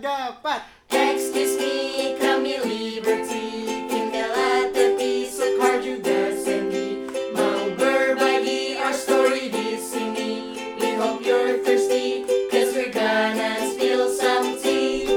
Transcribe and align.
gapat 0.00 0.62
Excuse 0.94 1.58
me, 1.58 2.14
kami 2.22 2.62
Liberty. 2.62 3.66
Tinggal 3.90 4.70
tepi, 4.70 5.26
sukar 5.26 5.82
juga 5.82 6.30
Sandy 6.38 7.10
Mau 7.34 7.74
berbagi 7.74 8.78
our 8.78 8.94
story 8.94 9.50
di 9.50 9.74
sini. 9.78 10.30
We 10.78 10.94
hope 10.94 11.22
you're 11.22 11.62
thirsty 11.62 12.22
Cause 12.50 12.74
we're 12.74 12.94
gonna 12.94 13.58
spill 13.74 14.06
some 14.10 14.54
tea. 14.62 15.10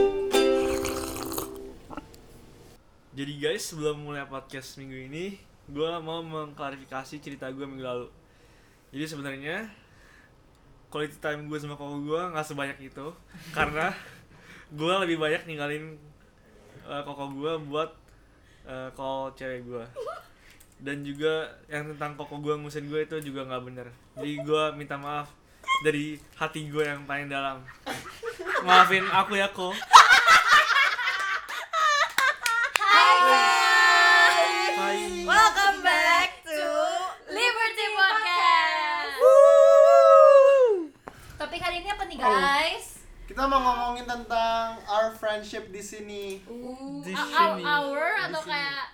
Jadi 3.18 3.34
guys, 3.38 3.66
sebelum 3.66 4.06
mulai 4.06 4.26
podcast 4.30 4.78
minggu 4.78 5.10
ini, 5.10 5.26
gue 5.70 5.90
mau 6.06 6.22
mengklarifikasi 6.22 7.18
cerita 7.18 7.50
gue 7.50 7.66
minggu 7.66 7.86
lalu. 7.86 8.08
Jadi 8.94 9.06
sebenarnya 9.10 9.58
quality 10.88 11.18
time 11.20 11.50
gue 11.52 11.58
sama 11.60 11.76
koko 11.76 12.02
gue 12.06 12.22
nggak 12.32 12.48
sebanyak 12.48 12.78
itu, 12.88 13.12
karena 13.52 13.92
gue 14.68 14.94
lebih 15.08 15.16
banyak 15.16 15.48
ninggalin 15.48 15.96
uh, 16.84 17.00
koko 17.08 17.32
gue 17.32 17.54
buat 17.72 17.96
uh, 18.68 18.92
call 19.00 19.32
cewek 19.40 19.64
gue. 19.64 19.86
Dan 20.78 21.08
juga 21.08 21.58
yang 21.72 21.88
tentang 21.96 22.20
koko 22.20 22.44
gue 22.44 22.54
ngusin 22.60 22.92
gue 22.92 23.08
itu 23.08 23.32
juga 23.32 23.48
nggak 23.48 23.64
bener. 23.64 23.88
Jadi 24.20 24.34
gue 24.44 24.64
minta 24.76 25.00
maaf 25.00 25.32
dari 25.88 26.20
hati 26.36 26.68
gue 26.68 26.84
yang 26.84 27.08
paling 27.08 27.32
dalam. 27.32 27.64
Maafin 28.68 29.08
aku 29.08 29.40
ya 29.40 29.48
kok. 29.56 29.72
Hai. 32.84 33.24
Welcome 35.24 35.80
back 35.80 36.44
to 36.44 36.60
Liberty 37.32 37.88
Podcast. 37.96 39.16
Topik 41.40 41.62
hari 41.64 41.80
ini 41.80 41.90
apa 41.90 42.04
nih 42.04 42.18
guys? 42.20 42.87
Kita 43.38 43.46
mau 43.46 43.62
ngomongin 43.62 44.02
tentang 44.04 44.82
our 44.90 45.14
friendship 45.14 45.70
di 45.70 45.78
sini 45.78 46.42
Di 47.06 47.14
sini. 47.14 47.62
Hour 47.62 48.02
atau 48.20 48.42
sini. 48.42 48.50
kayak 48.50 48.86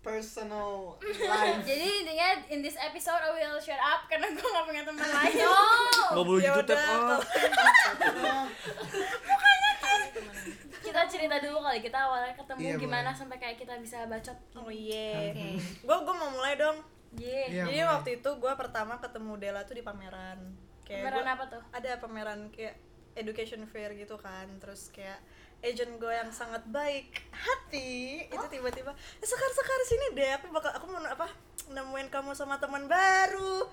personal 0.00 0.96
life 1.28 1.60
jadi 1.60 1.84
intinya 2.00 2.28
in 2.48 2.60
this 2.60 2.72
episode 2.74 3.20
I 3.20 3.28
will 3.30 3.60
shut 3.60 3.76
up 3.76 4.08
karena 4.08 4.32
gue 4.32 4.40
gak 4.40 4.64
punya 4.64 4.80
teman 4.80 5.04
lain. 5.14 5.44
Nggak 6.10 6.24
boleh 6.24 6.40
Ya 6.40 6.56
gitu 6.56 6.60
udah, 6.64 6.80
tap 6.80 7.20
kita 10.80 11.00
cerita 11.04 11.36
dulu 11.38 11.60
kali 11.60 11.80
kita 11.80 11.98
awalnya 11.98 12.32
ketemu 12.32 12.60
Iya, 12.62 12.74
gimana 12.78 13.08
boleh. 13.08 13.18
sampai 13.18 13.36
kayak 13.36 13.56
kita 13.58 13.74
bisa 13.76 14.04
bacot. 14.06 14.38
Oh 14.54 14.68
iya. 14.68 15.32
Oke. 15.32 15.60
Gue 15.82 15.96
gue 15.98 16.14
mau 16.14 16.30
mulai 16.30 16.54
dong. 16.54 16.80
Yeah. 17.12 17.44
Iya, 17.50 17.62
Jadi 17.66 17.78
mulai. 17.78 17.92
waktu 17.92 18.10
itu 18.14 18.30
gue 18.30 18.52
pertama 18.54 18.96
ketemu 18.96 19.32
Dela 19.36 19.60
tuh 19.62 19.74
di 19.74 19.82
pameran. 19.82 20.38
Pameran 20.82 21.20
gua- 21.20 21.34
apa 21.34 21.44
tuh? 21.50 21.62
Ada 21.72 21.98
pameran 21.98 22.48
kayak 22.48 22.76
education 23.14 23.62
fair 23.64 23.90
gitu 23.92 24.14
kan. 24.16 24.46
Terus 24.58 24.90
kayak 24.90 25.18
agent 25.60 25.96
gue 25.96 26.12
yang 26.12 26.28
sangat 26.28 26.60
baik 26.68 27.08
hati 27.30 28.20
itu 28.26 28.44
tiba-tiba 28.50 28.92
eh, 28.92 29.24
sekar 29.24 29.48
sekar 29.50 29.80
sini 29.82 30.06
deh 30.12 30.30
aku 30.36 30.52
bakal 30.52 30.68
aku 30.70 30.86
mau 30.86 31.00
apa 31.00 31.24
nemuin 31.66 32.08
kamu 32.08 32.32
sama 32.32 32.58
teman 32.58 32.84
baru. 32.84 33.64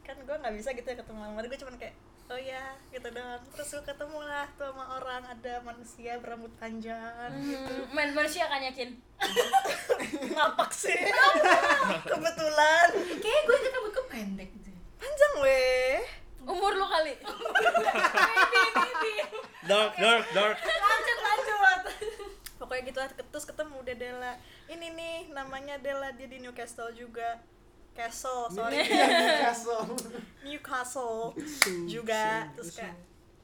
Kan 0.00 0.16
gue 0.18 0.32
nggak 0.32 0.54
bisa 0.54 0.72
gitu 0.72 0.86
ya 0.86 0.96
ketemu 0.96 1.20
sama 1.20 1.42
gue 1.42 1.58
cuman 1.58 1.76
kayak 1.76 1.94
oh 2.26 2.40
ya 2.40 2.64
gitu 2.88 3.06
doang. 3.08 3.42
Terus 3.52 3.68
gue 3.70 3.84
ketemu 3.84 4.18
lah 4.20 4.46
tuh 4.54 4.66
sama 4.66 4.84
orang 4.96 5.22
ada 5.26 5.54
manusia 5.60 6.16
berambut 6.16 6.50
panjang 6.56 7.30
gitu 7.44 7.70
Hmm, 7.76 7.92
man 7.92 8.10
manusia 8.12 8.46
kan 8.46 8.62
yakin. 8.62 8.96
ngapak 10.32 10.70
sih. 10.70 10.96
Kebetulan 12.04 12.88
Kayaknya 13.16 13.40
gue 13.42 13.56
inget 13.56 13.72
rambutku 13.72 14.02
pendek 14.06 14.50
deh 14.54 14.74
panjang 14.96 15.34
weh 15.38 16.00
Umur 16.46 16.72
lu 16.72 16.86
kali. 16.86 17.10
maybe 17.18 18.60
maybe. 18.70 19.14
Dark. 20.32 20.58
Lanjut 20.58 21.18
lanjut. 21.20 21.82
pokoknya 22.56 22.82
gitu 22.84 22.98
lah 22.98 23.08
terus 23.12 23.44
ketemu 23.44 23.76
deh 23.84 23.96
Dela 23.96 24.32
ini 24.66 24.88
nih 24.90 25.16
namanya 25.30 25.76
Dela 25.76 26.08
dia 26.10 26.24
di 26.24 26.38
Newcastle 26.38 26.90
juga. 26.90 27.38
Castle 27.92 28.48
sorry. 28.50 28.80
Newcastle. 28.82 29.84
Newcastle 30.42 31.32
juga. 31.86 32.44
terus 32.52 32.74
kayak 32.74 32.96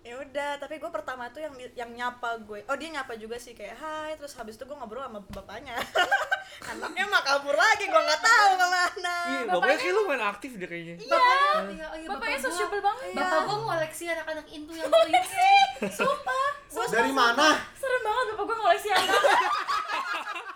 ya 0.03 0.19
udah 0.19 0.59
tapi 0.59 0.77
gue 0.77 0.91
pertama 0.91 1.31
tuh 1.31 1.41
yang 1.41 1.55
yang 1.75 1.91
nyapa 1.91 2.37
gue. 2.43 2.61
Oh 2.67 2.75
dia 2.75 2.91
nyapa 2.91 3.15
juga 3.15 3.39
sih 3.39 3.53
kayak 3.53 3.77
hai 3.77 4.13
terus 4.15 4.35
habis 4.35 4.57
itu 4.57 4.65
gue 4.65 4.75
ngobrol 4.75 5.01
sama 5.01 5.23
bapaknya. 5.25 5.79
Anaknya 6.69 7.05
mah 7.07 7.23
kabur 7.23 7.55
lagi 7.55 7.87
gue 7.87 8.03
nggak 8.03 8.21
tahu 8.21 8.51
ke 8.55 8.67
mana 8.67 9.17
Iya, 9.25 9.41
bapaknya 9.47 9.77
kayak 9.79 9.95
lu 9.95 10.03
main 10.05 10.23
aktif 10.27 10.51
deh 10.55 10.67
kayaknya. 10.67 10.95
Bapaknya, 11.01 11.71
iya, 11.71 11.87
oh 11.87 11.97
iya, 11.97 12.09
Bapaknya 12.09 12.09
bapak 12.11 12.29
gua- 12.35 12.45
sociable 12.51 12.83
banget. 12.83 13.07
Bapak 13.15 13.41
gue 13.41 13.59
ngoleksi 13.59 14.05
anak-anak 14.07 14.47
intu 14.49 14.73
yang 14.75 14.89
waktu 14.93 15.11
itu 15.15 15.41
Sumpah. 15.89 16.52
Dari 16.89 17.11
mana 17.11 17.49
Serem 17.73 18.03
banget 18.03 18.25
bapak 18.31 18.45
gue 18.45 18.57
ngoleksi 18.57 18.89
anak. 18.91 19.21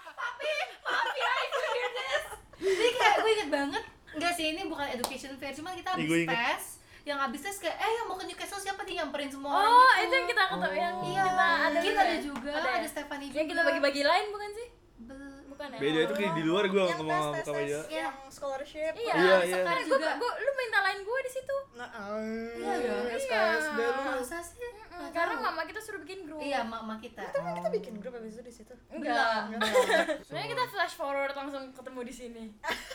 Papi, 0.09 0.53
maaf 0.83 1.09
ya 1.13 1.31
hear 1.47 1.91
this. 1.93 2.25
Jadi 2.59 2.91
kayak 2.93 3.17
gue 3.19 3.31
inget 3.33 3.51
banget 3.51 3.85
Enggak 4.11 4.33
sih, 4.33 4.47
ini 4.49 4.63
bukan 4.65 4.87
education 4.89 5.37
fair, 5.37 5.53
cuma 5.53 5.71
kita 5.71 5.93
habis 5.93 6.09
tes 6.25 6.63
Yang 7.05 7.19
habis 7.21 7.41
tes 7.43 7.57
kayak, 7.59 7.77
eh 7.77 7.93
yang 7.93 8.07
mau 8.07 8.17
ke 8.17 8.25
Newcastle 8.25 8.59
siapa 8.59 8.81
nih 8.83 8.99
nyamperin 8.99 9.29
semua 9.29 9.51
orang 9.53 9.71
Oh, 9.71 9.77
gitu. 9.93 10.03
itu 10.03 10.15
yang 10.15 10.27
kita 10.27 10.43
ketemu 10.47 10.75
yang 10.75 10.97
Iya, 10.99 11.25
kita 11.27 11.47
ada 11.47 11.79
kita 11.79 11.85
juga 11.87 12.01
ada 12.01 12.09
ya? 12.09 12.19
juga, 12.21 12.51
Ada 12.51 12.61
ada, 12.67 12.79
ya? 12.79 12.89
Stephanie 12.89 13.27
juga 13.27 13.37
Yang 13.37 13.49
kita 13.49 13.63
bagi-bagi 13.63 14.03
lain 14.03 14.27
bukan 14.31 14.51
sih? 14.53 14.67
Bel- 14.99 15.26
Bukan 15.57 15.73
ya? 15.73 15.79
Beda 15.81 15.99
itu 16.03 16.15
kayak 16.15 16.33
di 16.37 16.45
luar 16.45 16.65
gue 16.67 16.83
ngomong 16.93 17.17
sama 17.33 17.41
kamu 17.41 17.61
aja. 17.65 17.81
yang 17.89 18.15
scholarship 18.29 18.93
Iya, 18.93 19.15
Iya, 19.15 19.37
iya. 19.41 19.57
sekarang 19.59 19.85
Juga. 19.87 19.97
gue, 19.97 20.13
gue, 20.21 20.33
lu 20.39 20.51
minta 20.55 20.79
lain 20.83 20.99
gue 21.01 21.19
di 21.19 21.33
situ. 21.33 21.57
nah 21.73 21.89
Iya, 22.21 22.73
iya. 22.77 22.97
SKSD 23.17 23.81
lu 23.81 24.03
Masa 24.07 24.39
sih? 24.39 24.69
Karena 25.09 25.35
mama 25.39 25.65
kita 25.65 25.81
suruh 25.81 26.01
bikin 26.01 26.25
grup. 26.25 26.41
Iya, 26.41 26.61
mama 26.63 26.97
kita 26.97 27.21
Emang 27.31 27.53
kita 27.55 27.69
bikin 27.71 27.95
grup 27.97 28.13
habis 28.13 28.33
itu 28.33 28.43
di 28.43 28.53
situ 28.55 28.75
Enggak. 28.87 29.49
Sebenarnya 30.25 30.49
kita 30.51 30.65
flash 30.69 30.95
forward 30.95 31.33
langsung 31.33 31.73
ketemu 31.73 32.01
di 32.03 32.15
sini. 32.15 32.45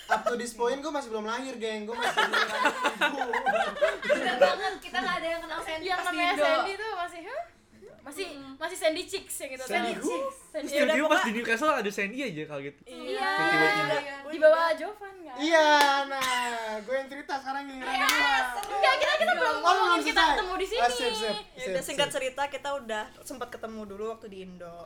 up 0.07 0.21
to 0.23 0.33
this 0.35 0.53
point 0.53 0.77
gue 0.77 0.89
masih 0.89 1.09
belum 1.09 1.25
lahir 1.25 1.57
geng 1.57 1.85
gue 1.85 1.93
masih 1.93 2.21
di 2.21 2.33
Bener 4.03 4.35
banget, 4.37 4.73
kita 4.79 4.97
nggak 4.97 5.15
ada 5.17 5.27
yang 5.27 5.41
kenal 5.41 5.59
Sandy 5.61 5.85
Yang 5.87 6.01
namanya 6.03 6.33
Sandy 6.35 6.73
tuh 6.75 6.91
masih, 6.95 7.21
huh? 7.23 7.41
Masih 8.01 8.25
masih 8.57 8.77
Sandy 8.77 9.03
Chicks 9.05 9.35
ya 9.41 9.47
gitu. 9.53 9.63
Sandy? 9.63 9.93
Chicks. 9.97 10.37
Sandy 10.51 10.67
Terus 10.67 10.71
tiba-tiba 10.83 11.07
pas 11.07 11.23
di 11.23 11.31
Newcastle 11.37 11.71
ada 11.71 11.91
Sandy 11.91 12.17
aja 12.21 12.43
kaget. 12.49 12.75
Iya. 12.85 13.29
Tiba-tiba. 13.37 13.95
Di 14.31 14.37
bawah 14.39 14.71
Jovan 14.73 15.13
kan? 15.21 15.35
iya 15.39 16.03
nah 16.11 16.75
gue 16.83 16.91
yang 16.91 17.07
cerita 17.07 17.39
sekarang 17.39 17.63
giliran 17.63 17.87
gue 17.87 18.19
Enggak, 18.67 18.95
kita 18.99 19.13
kita 19.15 19.33
belum 19.39 19.55
Oh, 19.61 19.69
belum 19.71 19.77
ngomongin 19.77 20.01
kita 20.03 20.21
ketemu 20.35 20.53
di 20.57 20.67
sini. 20.67 20.81
Ah, 20.81 20.91
sip, 20.91 21.13
sip. 21.15 21.35
Ya 21.55 21.65
udah 21.71 21.83
singkat 21.83 22.09
cerita 22.11 22.43
kita 22.51 22.69
udah 22.83 23.03
sempat 23.23 23.47
ketemu 23.47 23.81
dulu 23.87 24.03
waktu 24.11 24.27
di 24.27 24.37
Indo. 24.43 24.77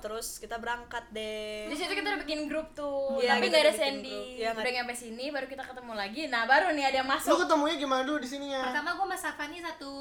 Terus 0.00 0.38
kita 0.42 0.56
berangkat 0.58 1.04
deh. 1.14 1.70
Di 1.70 1.76
situ 1.76 1.92
kita 1.92 2.14
udah 2.14 2.20
bikin 2.24 2.46
grup 2.50 2.72
tuh, 2.74 3.20
Iya, 3.20 3.36
tapi 3.36 3.50
nggak 3.52 3.62
ada 3.68 3.74
Sandy. 3.74 4.40
Iya, 4.40 4.50
udah 4.56 4.72
nyampe 4.72 4.94
sini, 4.96 5.30
baru 5.30 5.46
kita 5.46 5.62
ketemu 5.62 5.92
lagi. 5.94 6.22
Nah, 6.26 6.42
baru 6.48 6.72
nih 6.72 6.84
ada 6.90 6.96
yang 7.04 7.08
lu 7.08 7.14
masuk. 7.14 7.36
ketemunya 7.44 7.76
gimana 7.76 8.02
dulu 8.02 8.18
di 8.18 8.28
sininya 8.30 8.60
Pertama 8.70 8.90
gue 8.96 9.06
sama 9.06 9.16
Safani 9.18 9.58
satu 9.60 9.92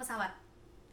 pesawat 0.00 0.32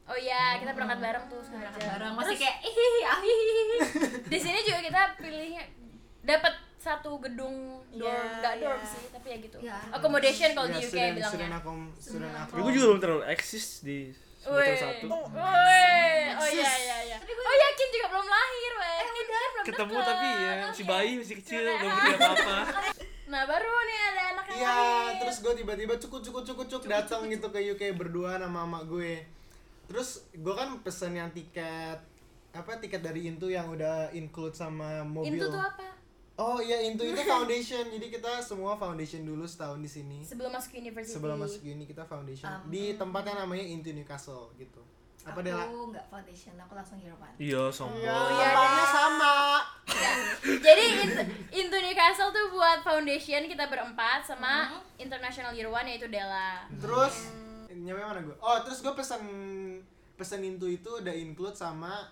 Oh 0.06 0.18
iya, 0.18 0.58
kita 0.58 0.72
berangkat 0.72 1.00
bareng 1.00 1.26
tuh 1.26 1.40
sengaja. 1.40 1.64
Berangkat 1.70 1.84
bareng, 1.90 2.14
masih 2.14 2.36
kayak 2.36 2.58
ihihi 2.62 3.02
ahihihi 3.02 3.78
di 4.26 4.38
sini 4.38 4.60
juga 4.62 4.80
kita 4.82 5.02
pilihnya 5.16 5.64
dapat 6.22 6.54
satu 6.78 7.16
gedung 7.18 7.56
dorm, 7.90 8.04
Iya, 8.04 8.20
nggak 8.38 8.54
dorm 8.60 8.76
iya. 8.78 8.90
sih, 8.90 9.04
tapi 9.10 9.28
ya 9.30 9.38
gitu. 9.40 9.58
Iya. 9.58 9.78
Accommodation 9.90 10.50
kalau 10.52 10.68
di 10.68 10.74
Ya, 10.74 10.80
UK 10.82 10.88
student- 10.90 11.14
bilangnya. 11.14 11.32
student 11.32 11.54
accom- 11.56 11.92
student 11.98 12.36
accom. 12.36 12.56
Gue 12.60 12.72
juga 12.74 12.86
belum 12.86 13.00
terlalu 13.00 13.24
eksis 13.30 13.66
di 13.82 13.98
semester 14.38 14.76
satu. 14.78 15.08
Weh. 15.08 16.24
Oh 16.34 16.50
iya 16.50 16.72
iya 16.78 16.98
iya. 17.06 17.18
Oh 17.24 17.56
yakin 17.58 17.88
juga 17.90 18.08
belum 18.10 18.28
lahir, 18.28 18.72
weh. 18.76 18.98
Eh 18.98 19.08
udah 19.08 19.24
belum 19.50 19.64
Ketemu 19.64 19.94
deket. 19.94 20.06
tapi 20.06 20.28
ya 20.28 20.54
si 20.70 20.84
bayi 20.84 21.12
masih 21.16 21.36
kecil 21.40 21.62
belum 21.64 21.90
ngerti 21.90 22.14
apa-apa. 22.18 22.58
Nah 23.24 23.50
baru 23.50 23.66
nih 23.66 23.98
ada 24.06 24.24
anak 24.30 24.46
yang 24.46 24.58
Iya, 24.60 24.78
terus 25.18 25.38
gue 25.40 25.54
tiba-tiba 25.56 25.96
cukut 25.98 26.22
cukut 26.22 26.44
cukut 26.44 26.68
cuk 26.68 26.84
datang 26.86 27.26
gitu 27.26 27.48
ke 27.50 27.60
UK 27.66 27.96
berdua 27.96 28.36
sama 28.36 28.62
mama 28.62 28.84
gue. 28.84 29.24
Terus 29.94 30.10
gue 30.32 30.54
kan 30.54 30.82
pesen 30.82 31.14
yang 31.14 31.30
tiket 31.30 32.02
apa 32.50 32.78
tiket 32.78 33.00
dari 33.00 33.26
Intu 33.26 33.46
yang 33.48 33.70
udah 33.70 34.10
include 34.12 34.54
sama 34.54 35.02
mobil. 35.04 35.30
Intu 35.32 35.46
tuh 35.48 35.62
apa? 35.62 35.86
Oh 36.34 36.58
iya 36.58 36.82
Intu 36.82 37.06
itu 37.06 37.22
foundation. 37.30 37.86
Jadi 37.88 38.10
kita 38.10 38.42
semua 38.42 38.74
foundation 38.74 39.22
dulu 39.22 39.46
setahun 39.46 39.78
di 39.78 39.88
sini. 39.88 40.18
Sebelum 40.22 40.50
masuk 40.50 40.74
university. 40.74 41.14
Sebelum 41.14 41.38
masuk 41.38 41.62
uni 41.64 41.86
kita 41.86 42.02
foundation 42.04 42.50
Um, 42.50 42.68
di 42.68 42.94
tempat 42.94 43.22
yang 43.24 43.38
namanya 43.40 43.62
Intu 43.64 43.90
Newcastle 43.92 44.50
gitu. 44.56 44.82
Apa 45.24 45.40
aku 45.40 45.46
Dela? 45.46 45.64
nggak 45.64 46.06
foundation 46.10 46.54
aku 46.58 46.74
langsung 46.74 46.98
hero 47.00 47.16
one 47.16 47.32
Iya, 47.38 47.64
sombong. 47.72 47.96
Iya, 47.96 48.12
iya, 48.12 48.46
tempatnya 48.50 48.74
iya. 48.76 48.90
sama. 48.92 49.36
Jadi 50.44 50.84
Into, 51.00 51.22
Into 51.54 51.78
Newcastle 51.80 52.30
tuh 52.30 52.46
buat 52.50 52.82
foundation 52.82 53.42
kita 53.46 53.66
berempat 53.66 54.26
sama 54.26 54.68
Mhm. 54.68 54.80
International 55.00 55.52
Year 55.54 55.70
One 55.70 55.88
yaitu 55.88 56.08
Della. 56.08 56.68
Terus 56.76 57.32
nyampe 57.74 58.00
mana 58.00 58.20
gue? 58.20 58.36
Oh, 58.38 58.58
terus 58.62 58.80
gue 58.80 58.92
pesen 58.92 59.22
pesen 60.16 60.46
Intu 60.46 60.70
itu 60.70 61.02
udah 61.02 61.14
include 61.14 61.58
sama 61.58 62.10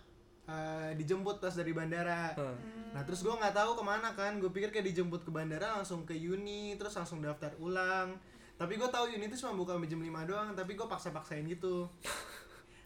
eh, 0.50 0.92
dijemput 0.98 1.38
pas 1.40 1.54
dari 1.54 1.72
bandara. 1.72 2.34
Hah. 2.34 2.56
Nah 2.92 3.02
terus 3.08 3.24
gue 3.24 3.32
nggak 3.32 3.56
tahu 3.56 3.78
ke 3.80 3.84
mana 3.84 4.12
kan, 4.18 4.38
gue 4.42 4.52
pikir 4.52 4.70
kayak 4.74 4.92
dijemput 4.92 5.24
ke 5.24 5.32
bandara 5.32 5.80
langsung 5.80 6.04
ke 6.04 6.18
uni, 6.18 6.76
terus 6.76 6.98
langsung 6.98 7.24
daftar 7.24 7.56
ulang. 7.62 8.20
Tapi 8.60 8.78
gue 8.78 8.90
tahu 8.92 9.10
uni 9.10 9.26
itu 9.26 9.38
cuma 9.42 9.58
buka 9.58 9.74
jam 9.88 10.02
5 10.02 10.30
doang, 10.30 10.50
tapi 10.54 10.78
gue 10.78 10.88
paksa-paksain 10.88 11.46
gitu. 11.50 11.90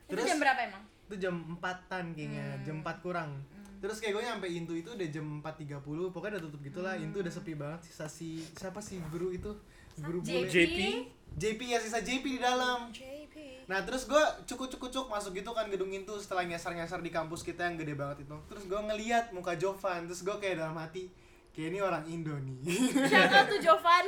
Itu 0.05 0.21
jam 0.21 0.37
berapa 0.37 0.61
emang? 0.69 0.83
itu 1.05 1.21
jam 1.21 1.37
4-an 1.61 2.17
kayaknya 2.17 2.45
jam 2.65 2.81
4 2.81 3.05
kurang. 3.05 3.37
Terus 3.77 4.01
kayak 4.01 4.13
gue 4.17 4.23
nyampe 4.25 4.47
Intu 4.49 4.73
itu 4.73 4.89
udah 4.89 5.07
jam 5.13 5.25
4.30 5.45 6.09
pokoknya 6.09 6.31
udah 6.37 6.43
tutup 6.49 6.61
gitu 6.65 6.79
lah 6.81 6.97
Intu 6.97 7.21
udah 7.21 7.33
sepi 7.33 7.53
banget 7.53 7.85
sisa 7.85 8.09
si 8.09 8.41
siapa 8.57 8.81
sih 8.81 8.97
guru 9.13 9.29
itu? 9.29 9.53
Guru 10.01 10.25
bule. 10.25 10.49
JP 10.49 10.77
JP 11.37 11.59
ya 11.61 11.77
sisa 11.77 12.01
JP 12.01 12.25
di 12.25 12.41
dalam. 12.41 12.89
JP 12.89 13.14
Nah 13.65 13.81
terus 13.81 14.05
gue 14.05 14.23
cukup-cukup 14.45 15.09
masuk 15.09 15.33
gitu 15.33 15.49
kan 15.49 15.65
gedung 15.67 15.89
itu 15.89 16.13
setelah 16.21 16.45
nyasar-nyasar 16.45 17.01
di 17.01 17.09
kampus 17.09 17.41
kita 17.41 17.65
yang 17.65 17.75
gede 17.75 17.97
banget 17.97 18.29
itu 18.29 18.37
Terus 18.45 18.63
gue 18.65 18.77
ngeliat 18.77 19.33
muka 19.33 19.57
Jovan, 19.57 20.05
terus 20.05 20.21
gue 20.21 20.35
kayak 20.37 20.61
dalam 20.61 20.77
hati 20.77 21.09
Kayak 21.49 21.67
ini 21.71 21.79
orang 21.79 22.03
Indo 22.05 22.35
nih 22.35 22.57
out 23.31 23.47
to 23.47 23.57
Jovan. 23.65 24.05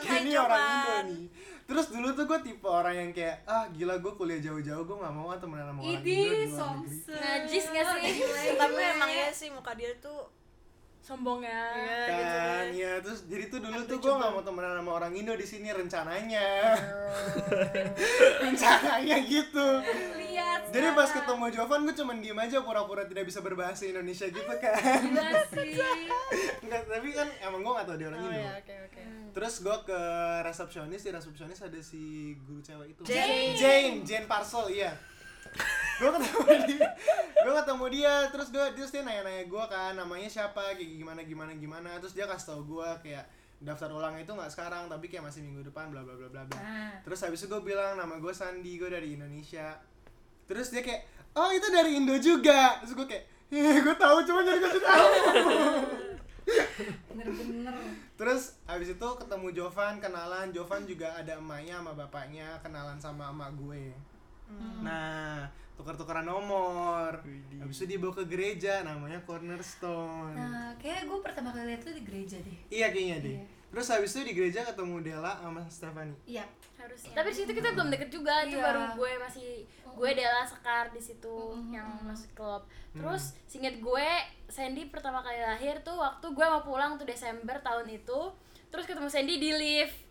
Kayak 0.00 0.20
ini 0.24 0.34
orang 0.34 0.62
Indo 0.64 0.96
nih 1.12 1.24
Terus 1.66 1.86
dulu 1.90 2.08
tuh 2.14 2.24
gue 2.24 2.38
tipe 2.40 2.66
orang 2.66 2.94
yang 2.94 3.10
kayak 3.10 3.42
Ah 3.44 3.66
gila 3.68 3.98
gue 3.98 4.12
kuliah 4.14 4.38
jauh-jauh, 4.38 4.86
gue 4.86 4.96
gak 4.96 5.14
mau 5.14 5.30
ah 5.30 5.38
temenan 5.38 5.70
sama 5.70 5.80
orang 5.82 5.92
Indo 5.92 6.02
di 6.02 6.14
Idi, 6.14 6.22
luar 6.46 6.78
negeri. 6.78 7.14
Najis 7.14 7.64
gak 7.68 7.84
sih? 7.94 8.14
Tapi 8.54 8.80
emang 8.86 9.10
ya 9.10 9.28
sih 9.30 9.48
muka 9.50 9.74
dia 9.74 9.90
tuh 9.98 10.30
Sombong 11.06 11.38
ya. 11.38 11.62
Iya 11.70 12.02
gitu 12.02 12.34
kan 12.36 12.64
deh. 12.66 12.74
ya 12.74 12.92
terus 12.98 13.20
jadi 13.24 13.44
tuh 13.46 13.58
dulu 13.62 13.78
Kan 13.78 13.86
tuh 13.86 13.98
gue 14.00 14.10
nggak 14.12 14.26
mau 14.28 14.42
temenan 14.42 14.74
sama 14.74 14.90
orang 14.92 15.12
Indo 15.14 15.32
di 15.32 15.46
sini 15.46 15.70
rencananya 15.70 16.74
rencananya 18.42 19.16
gitu 19.22 19.68
Lihat. 20.18 20.60
jadi 20.68 20.88
pas 20.92 21.06
ketemu 21.08 21.44
Jovan 21.52 21.80
gue 21.84 21.94
cuman 21.94 22.16
diem 22.18 22.34
aja 22.36 22.58
pura-pura 22.60 23.06
tidak 23.06 23.22
bisa 23.24 23.38
berbahasa 23.38 23.86
Indonesia 23.86 24.26
gitu 24.26 24.42
kan 24.50 24.74
Gila 24.98 25.30
sih. 25.54 25.78
Enggak, 26.60 26.82
tapi 26.84 27.08
kan 27.12 27.28
emang 27.40 27.60
gue 27.62 27.72
gak 27.72 27.86
tau 27.86 27.96
dia 27.96 28.06
orang 28.08 28.18
Oh 28.18 28.26
Indo 28.26 28.36
ya 28.36 28.52
oke 28.58 28.74
oke. 28.84 29.02
terus 29.30 29.54
gue 29.60 29.76
ke 29.84 30.00
resepsionis 30.42 31.00
di 31.00 31.10
resepsionis 31.12 31.58
ada 31.60 31.80
si 31.80 32.02
guru 32.40 32.58
cewek 32.60 32.86
itu 32.90 33.00
Jane. 33.04 33.54
Jane 33.54 33.96
Jane 34.02 34.26
Parcel 34.26 34.66
iya 34.68 34.90
gue 35.96 36.10
ketemu 36.12 36.40
dia. 36.68 36.88
Gue 37.46 37.52
ketemu 37.62 37.84
dia 37.92 38.14
terus 38.28 38.48
gue 38.52 38.64
terus 38.76 38.90
dia 38.92 39.02
nanya-nanya 39.02 39.44
gue 39.48 39.64
kan 39.70 39.92
namanya 39.96 40.28
siapa 40.28 40.76
kayak 40.76 41.00
gimana 41.00 41.20
gimana 41.24 41.52
gimana. 41.56 41.90
Terus 42.00 42.12
dia 42.12 42.28
kasih 42.28 42.46
tau 42.52 42.60
gue 42.64 42.88
kayak 43.00 43.24
daftar 43.56 43.88
ulang 43.88 44.20
itu 44.20 44.28
nggak 44.28 44.52
sekarang 44.52 44.84
tapi 44.92 45.08
kayak 45.08 45.24
masih 45.32 45.40
minggu 45.40 45.64
depan 45.64 45.88
bla 45.88 46.04
bla 46.04 46.12
bla 46.12 46.28
bla 46.28 46.44
bla. 46.44 46.60
Nah. 46.60 46.92
terus 47.00 47.24
habis 47.24 47.40
itu 47.40 47.48
gue 47.48 47.64
bilang 47.64 47.96
nama 47.96 48.20
gue 48.20 48.32
Sandi 48.36 48.76
gue 48.76 48.90
dari 48.92 49.16
Indonesia. 49.16 49.80
Terus 50.44 50.68
dia 50.68 50.84
kayak 50.84 51.32
oh 51.36 51.50
itu 51.52 51.66
dari 51.72 51.96
Indo 51.96 52.16
juga. 52.20 52.80
Terus 52.84 52.92
gue 52.92 53.06
kayak 53.08 53.24
eh 53.54 53.78
gue 53.80 53.96
tahu 53.96 54.18
cuma 54.28 54.40
jadi 54.44 54.60
kasih 54.60 54.82
tahu. 54.84 55.08
Bener-bener. 57.16 57.74
Terus 58.16 58.60
abis 58.68 58.88
itu 58.94 59.08
ketemu 59.18 59.48
Jovan, 59.52 59.98
kenalan. 59.98 60.52
Jovan 60.52 60.84
juga 60.84 61.16
ada 61.16 61.40
emaknya 61.40 61.80
sama 61.80 61.92
bapaknya, 61.96 62.48
kenalan 62.60 62.98
sama 63.00 63.32
emak 63.32 63.50
gue. 63.56 63.92
Nah, 64.80 65.50
tukar-tukaran 65.76 66.24
nomor. 66.24 67.20
Widih. 67.22 67.60
Abis 67.62 67.84
itu 67.84 67.96
dibawa 67.96 68.12
ke 68.16 68.24
gereja, 68.24 68.80
namanya 68.82 69.20
Cornerstone. 69.22 70.32
Nah, 70.34 70.72
kayak 70.80 71.04
gue 71.04 71.18
pertama 71.20 71.52
kali 71.52 71.72
lihat 71.72 71.84
tuh 71.84 71.92
di 71.92 72.02
gereja 72.02 72.40
deh. 72.40 72.56
Iya 72.72 72.88
kayaknya 72.90 73.16
deh. 73.20 73.36
Iya. 73.36 73.44
Terus 73.66 73.86
habis 73.92 74.10
itu 74.16 74.22
di 74.24 74.32
gereja 74.32 74.64
ketemu 74.64 75.04
Della 75.04 75.36
sama 75.36 75.60
Stephanie. 75.68 76.16
Iya. 76.24 76.48
Harusnya. 76.80 77.12
Tapi 77.12 77.28
di 77.28 77.36
situ 77.36 77.50
kita 77.52 77.68
belum 77.76 77.88
deket 77.92 78.08
juga, 78.08 78.46
itu 78.46 78.56
Iya. 78.56 78.64
baru 78.64 78.82
gue 78.96 79.10
masih 79.20 79.50
gue 79.96 80.10
Della 80.12 80.44
Sekar 80.46 80.92
di 80.92 81.02
situ 81.02 81.36
yang 81.68 81.88
masuk 82.04 82.30
klub. 82.32 82.62
Terus 82.96 83.36
singkat 83.44 83.76
gue 83.82 84.08
Sandy 84.48 84.88
pertama 84.88 85.20
kali 85.20 85.40
lahir 85.42 85.82
tuh 85.84 85.98
waktu 85.98 86.24
gue 86.30 86.46
mau 86.46 86.62
pulang 86.64 86.96
tuh 86.96 87.04
Desember 87.04 87.60
tahun 87.60 87.90
itu. 87.90 88.32
Terus 88.72 88.84
ketemu 88.88 89.08
Sandy 89.12 89.36
di 89.36 89.50
lift 89.52 90.05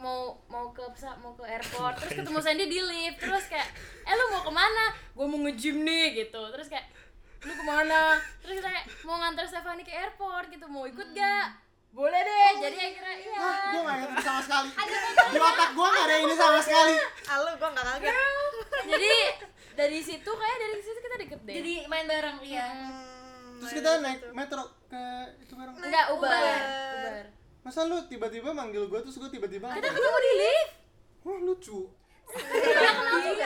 mau 0.00 0.20
mau 0.46 0.72
ke 0.72 0.80
pesa- 0.90 1.16
mau 1.16 1.32
ke 1.32 1.44
airport 1.44 1.94
terus 1.94 2.12
ketemu 2.16 2.40
Sandy 2.40 2.64
di 2.66 2.80
lift 2.80 3.20
terus 3.20 3.44
kayak 3.46 3.68
eh 4.02 4.12
lu 4.12 4.24
mau 4.30 4.40
ke 4.40 4.50
mana? 4.50 4.84
Gue 5.12 5.26
mau 5.26 5.38
nge-gym 5.38 5.84
nih 5.84 6.04
gitu. 6.18 6.40
Terus 6.50 6.66
kayak 6.66 6.88
lu 7.42 7.52
ke 7.52 7.64
mana? 7.64 8.16
Terus 8.40 8.58
kita 8.58 8.68
kayak 8.68 8.86
mau 9.02 9.16
nganter 9.16 9.44
Stephanie 9.44 9.84
ke 9.84 9.92
airport 9.92 10.48
gitu. 10.48 10.64
Mau 10.66 10.84
ikut 10.84 11.08
gak 11.12 11.46
boleh 11.90 12.16
deh. 12.16 12.50
Jadi 12.60 12.78
akhirnya 12.78 13.14
iya. 13.14 13.36
Hah, 13.36 13.56
gue 13.68 13.80
gak 13.82 13.96
inget 14.00 14.24
sama 14.24 14.40
sekali. 14.40 14.68
Di 15.32 15.38
otak 15.38 15.70
gue 15.70 15.86
gak 15.86 16.02
ada 16.02 16.16
ini 16.18 16.34
sama 16.34 16.60
sekali. 16.60 16.94
Halo 17.28 17.50
gua 17.54 17.68
nggak 17.70 17.86
kaget. 17.86 18.14
jadi 18.88 19.12
dari 19.76 19.98
situ 20.00 20.30
kayak 20.32 20.58
dari 20.58 20.80
situ 20.80 20.98
kita 20.98 21.16
deket 21.20 21.40
deh. 21.44 21.54
Jadi 21.54 21.72
main 21.86 22.04
bareng, 22.04 22.38
iya. 22.40 22.66
Hmm, 22.66 23.60
Terus 23.60 23.72
kita 23.76 24.00
naik 24.00 24.32
metro 24.32 24.64
ke 24.88 25.02
itu 25.38 25.52
bareng. 25.52 25.74
enggak 25.76 26.04
uber. 26.10 26.28
Uber. 26.32 26.56
uber 26.96 27.39
Masa 27.60 27.84
lu 27.84 28.00
tiba-tiba 28.06 28.50
manggil 28.50 28.84
gue 28.84 28.98
terus 29.00 29.16
gue 29.16 29.30
tiba-tiba 29.30 29.68
kita 29.70 29.88
ketemu 29.88 30.18
di 30.18 30.32
lift? 30.34 30.70
Wah 31.20 31.38
lucu. 31.40 31.80
Iya 32.30 32.90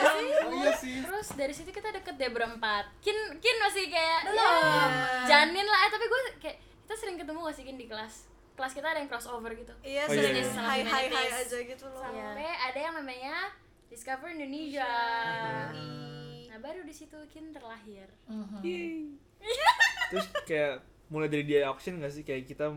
sih. 0.05 0.29
Oh 0.45 0.53
iya 0.53 0.71
sih. 0.73 0.97
terus 1.01 1.27
dari 1.33 1.51
situ 1.51 1.69
kita 1.69 1.89
deket 1.91 2.15
deh 2.15 2.29
berempat. 2.29 2.85
Kin 2.99 3.17
kin 3.37 3.55
masih 3.57 3.89
kayak 3.89 4.29
Belum. 4.29 4.39
ya, 4.39 4.85
janin 5.27 5.65
lah. 5.65 5.79
Eh 5.81 5.91
tapi 5.91 6.05
gue 6.05 6.19
kayak 6.39 6.57
kita 6.85 6.93
sering 6.95 7.17
ketemu 7.17 7.39
gak 7.41 7.55
sih 7.55 7.63
kin 7.63 7.75
di 7.75 7.87
kelas? 7.87 8.29
Kelas 8.53 8.71
kita 8.71 8.87
ada 8.87 8.99
yang 8.99 9.09
crossover 9.09 9.51
gitu. 9.51 9.73
Iya, 9.81 10.05
Oh, 10.05 10.13
iya, 10.13 10.21
sering 10.21 10.35
iya. 10.37 10.47
hai 10.55 10.81
hai 10.81 11.05
hai 11.09 11.27
aja 11.35 11.57
gitu 11.59 11.85
loh. 11.85 11.99
sampai 11.99 12.45
ada 12.47 12.79
yang 12.79 12.93
namanya 12.95 13.35
Discover 13.85 14.29
Indonesia. 14.29 14.87
Nah 16.47 16.57
baru 16.57 16.81
di 16.81 16.93
situ 16.93 17.17
kin 17.27 17.51
terlahir. 17.51 18.07
Mhm. 18.25 18.61
terus 20.05 20.27
kayak 20.45 20.79
mulai 21.07 21.27
dari 21.27 21.43
dia 21.43 21.67
auction 21.67 21.97
gak 21.97 22.09
sih? 22.11 22.21
Kayak 22.21 22.47
kita 22.47 22.69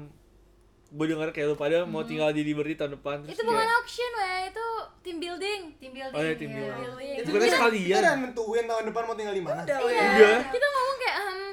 gue 0.89 1.07
dengar 1.07 1.29
kayak 1.31 1.47
lu 1.47 1.57
pada 1.57 1.85
mau 1.85 2.01
tinggal 2.01 2.31
di 2.31 2.41
Liberty 2.43 2.73
tahun 2.75 2.97
depan 2.97 3.21
terus 3.21 3.35
itu 3.35 3.43
bukan 3.43 3.61
kayak, 3.61 3.77
auction 3.77 4.11
weh 4.15 4.41
itu 4.49 4.67
team 5.03 5.17
building 5.19 5.61
Tim 5.77 5.93
building. 5.93 6.17
Oh, 6.17 6.23
iya, 6.23 6.35
team 6.35 6.51
iya. 6.51 6.73
building. 6.75 7.15
Itu 7.15 7.29
bukannya 7.29 7.45
Kita 7.45 7.59
sekalian 7.59 7.99
udah 7.99 8.15
nentuin 8.19 8.65
tahun 8.65 8.85
depan 8.87 9.03
mau 9.03 9.15
tinggal 9.15 9.33
di 9.33 9.43
mana. 9.43 9.61
Udah, 9.63 9.79
iya 9.85 10.03
Udah. 10.09 10.39
kita 10.49 10.67
ngomong 10.67 10.97
kayak 10.99 11.17
ehm, 11.19 11.45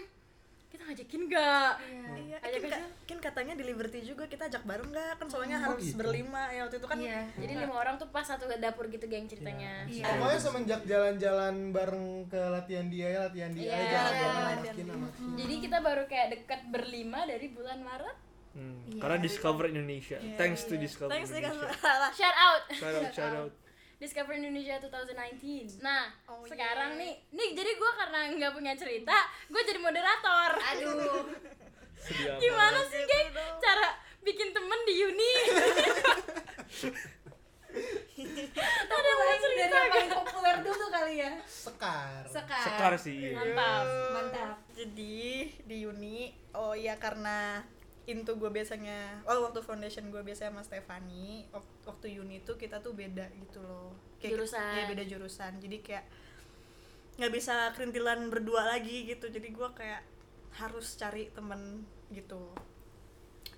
kita 0.65 0.81
ngajakin 0.83 1.21
gak 1.27 1.71
Iya, 2.15 2.37
Ajak 2.41 2.59
kan, 2.59 2.67
aja. 2.67 2.77
ka- 2.77 2.91
kan 3.05 3.17
katanya 3.21 3.53
di 3.53 3.63
Liberty 3.63 3.99
juga 4.01 4.23
kita 4.25 4.43
ajak 4.45 4.63
bareng 4.63 4.87
nggak? 4.87 5.13
Kan 5.17 5.27
soalnya 5.27 5.57
Oh, 5.57 5.63
harus 5.69 5.83
gitu. 5.85 5.97
berlima 5.97 6.43
ya 6.47 6.61
waktu 6.63 6.77
itu 6.77 6.87
kan. 6.87 6.97
Iya. 6.97 7.21
jadi 7.35 7.53
lima 7.59 7.75
orang 7.75 7.95
tuh 7.95 8.07
pas 8.09 8.23
satu 8.23 8.43
dapur 8.49 8.87
gitu 8.87 9.05
geng 9.05 9.25
ceritanya 9.25 9.83
Iya. 9.85 10.03
Pokoknya 10.05 10.39
semenjak 10.39 10.81
jalan-jalan 10.83 11.55
bareng 11.71 12.07
ke 12.25 12.39
latihan 12.39 12.87
dia 12.87 13.07
ya, 13.09 13.19
latihan 13.25 13.51
dia 13.51 13.67
Iya, 13.67 13.99
sama 13.99 14.47
Akin. 14.55 14.87
jadi 15.35 15.53
kita 15.59 15.77
baru 15.79 16.03
kayak 16.05 16.27
dekat 16.33 16.61
berlima 16.67 17.23
dari 17.23 17.47
bulan 17.47 17.79
Maret 17.79 18.17
Hmm, 18.55 18.87
Iya. 18.87 19.01
karena 19.03 19.17
Discover 19.19 19.67
Indonesia 19.67 20.15
thanks 20.35 20.63
to 20.63 20.75
Discover 20.75 21.11
Thanks. 21.11 21.27
Indonesia 21.27 21.67
shout 22.19 22.31
out 22.33 22.63
shout 22.71 22.95
out 22.95 23.11
shout 23.11 23.35
out 23.35 23.51
Discover 23.95 24.31
Indonesia 24.33 24.79
2019 24.79 25.79
nah 25.79 26.07
Oh, 26.25 26.39
sekarang 26.41 26.95
yeah. 26.95 27.01
nih 27.03 27.13
nih 27.31 27.49
jadi 27.51 27.71
gue 27.73 27.91
karena 27.93 28.19
nggak 28.31 28.51
punya 28.51 28.71
cerita 28.73 29.15
gue 29.45 29.59
jadi 29.59 29.75
moderator 29.77 30.51
Aduh. 30.71 31.27
gimana 32.37 32.79
sih 32.85 33.01
geng 33.01 33.27
cara 33.57 33.87
bikin 34.21 34.49
temen 34.49 34.79
di 34.83 34.95
uni 35.03 35.31
ada 37.75 39.03
yang 39.03 39.19
mau 39.19 39.35
cerita 39.35 39.63
yang 39.67 39.89
paling 39.91 40.11
populer 40.13 40.55
dulu 40.63 40.85
kali 40.87 41.13
ya. 41.19 41.31
Sekar. 41.43 42.23
Sekar. 42.23 42.63
sekar 42.63 42.93
sih 42.95 43.15
iya. 43.25 43.35
mantap 43.35 43.83
Mantap. 44.13 44.55
Jadi 44.71 45.19
di 45.61 45.77
uni, 45.83 46.31
oh 46.53 46.71
iya 46.71 46.95
karena 46.95 47.59
into 48.05 48.37
gue 48.37 48.47
biasanya, 48.47 49.25
oh 49.25 49.41
waktu 49.43 49.59
foundation 49.59 50.09
gue 50.09 50.21
biasanya 50.21 50.53
sama 50.53 50.61
Stefani, 50.61 51.49
wak- 51.49 51.81
waktu 51.83 52.17
uni 52.17 52.41
tuh 52.41 52.53
kita 52.53 52.77
tuh 52.79 52.93
beda 52.93 53.25
gitu 53.35 53.59
loh. 53.59 53.97
Jurusan. 54.21 54.61
Iya 54.73 54.83
beda 54.87 55.03
jurusan, 55.03 55.53
jadi 55.57 55.77
kayak 55.81 56.05
nggak 57.15 57.31
bisa 57.31 57.73
kerintilan 57.73 58.29
berdua 58.29 58.67
lagi 58.67 59.05
gitu. 59.05 59.25
Jadi 59.27 59.47
gue 59.49 59.69
kayak 59.71 60.01
harus 60.55 60.93
cari 60.95 61.31
temen 61.31 61.81
gitu. 62.09 62.53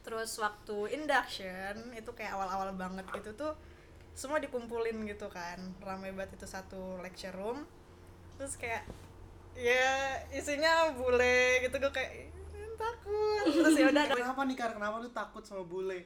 Terus 0.01 0.31
waktu 0.37 0.95
induction 0.95 1.91
itu 1.91 2.11
kayak 2.13 2.31
awal-awal 2.33 2.71
banget 2.73 3.03
gitu 3.11 3.35
tuh 3.35 3.53
semua 4.15 4.39
dikumpulin 4.39 5.03
gitu 5.05 5.27
kan, 5.27 5.59
ramai 5.79 6.09
banget 6.09 6.39
itu 6.39 6.47
satu 6.47 6.97
lecture 7.01 7.35
room. 7.35 7.67
Terus 8.39 8.55
kayak 8.55 8.87
ya 9.53 9.89
isinya 10.31 10.93
bule 10.93 11.59
gitu 11.61 11.75
gue 11.77 11.89
kayak 11.89 12.11
"Eh, 12.13 12.29
takut 12.77 13.43
terus 13.57 13.75
ya 13.75 13.87
udah 13.87 14.03
Kenapa 14.07 14.41
nih 14.43 14.55
Kar? 14.55 14.71
Kenapa 14.71 14.95
lu 14.97 15.09
takut 15.09 15.41
sama 15.41 15.63
bule? 15.63 15.99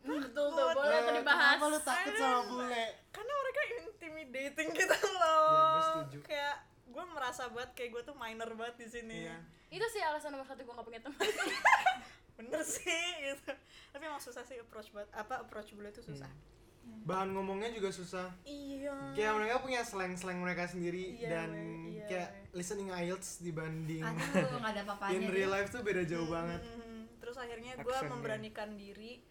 betul 0.00 0.48
tuh 0.48 0.66
boleh 0.72 0.98
tuh 0.98 1.10
Eh, 1.10 1.16
dibahas 1.18 1.54
Kenapa 1.54 1.66
lu 1.66 1.80
takut 1.82 2.14
sama 2.14 2.40
bule? 2.46 2.84
karena 3.10 3.32
mereka 3.34 3.60
intimidating 3.80 4.68
gitu 4.72 4.94
Iya, 4.94 5.10
loh 5.14 5.44
gue 5.50 5.82
setuju. 5.82 6.18
kayak 6.24 6.56
gue 6.86 7.04
merasa 7.06 7.42
banget 7.48 7.70
kayak 7.74 7.90
gue 7.90 8.02
tuh 8.04 8.14
minor 8.14 8.48
banget 8.54 8.76
di 8.78 8.88
sini 8.90 9.18
Iya. 9.24 9.36
itu 9.70 9.86
sih 9.88 10.00
alasan 10.00 10.30
nomor 10.30 10.44
satu 10.44 10.60
gue 10.60 10.72
gak 10.72 10.84
punya 10.84 11.00
teman 11.00 11.20
bener 12.36 12.62
sih 12.62 13.04
gitu 13.22 13.52
tapi 13.90 14.02
emang 14.02 14.18
susah 14.18 14.40
sih 14.42 14.56
approach 14.56 14.88
banget 14.90 15.12
apa 15.12 15.40
approach 15.40 15.72
bule 15.72 15.88
itu 15.88 16.00
susah 16.00 16.30
Bahan 17.00 17.30
ngomongnya 17.30 17.70
juga 17.70 17.88
susah. 17.88 18.32
iya 18.42 18.90
Kayak 19.12 19.32
mereka 19.36 19.56
punya 19.60 19.80
slang-slang 19.80 20.36
mereka 20.36 20.64
sendiri 20.64 21.14
Iya, 21.14 21.28
dan 21.38 21.50
kayak 22.10 22.28
weh. 22.28 22.58
listening 22.58 22.90
IELTS 22.90 23.38
dibanding 23.38 24.02
Aduh, 24.02 24.58
ada 24.58 24.82
papanya. 24.84 25.14
in 25.16 25.30
real 25.30 25.48
life 25.48 25.70
tuh 25.70 25.80
beda 25.80 26.02
jauh 26.02 26.26
banget. 26.26 26.58
Mhm. 26.60 26.98
terus 27.20 27.36
akhirnya 27.36 27.78
gue 27.78 27.98
memberanikan 28.10 28.74
diri 28.74 29.22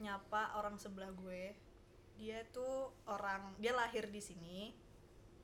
nyapa 0.00 0.58
orang 0.58 0.74
sebelah 0.74 1.14
gue 1.14 1.54
dia 2.14 2.42
tuh 2.48 2.90
orang 3.06 3.54
dia 3.56 3.70
lahir 3.70 4.08
di 4.08 4.18
sini 4.18 4.74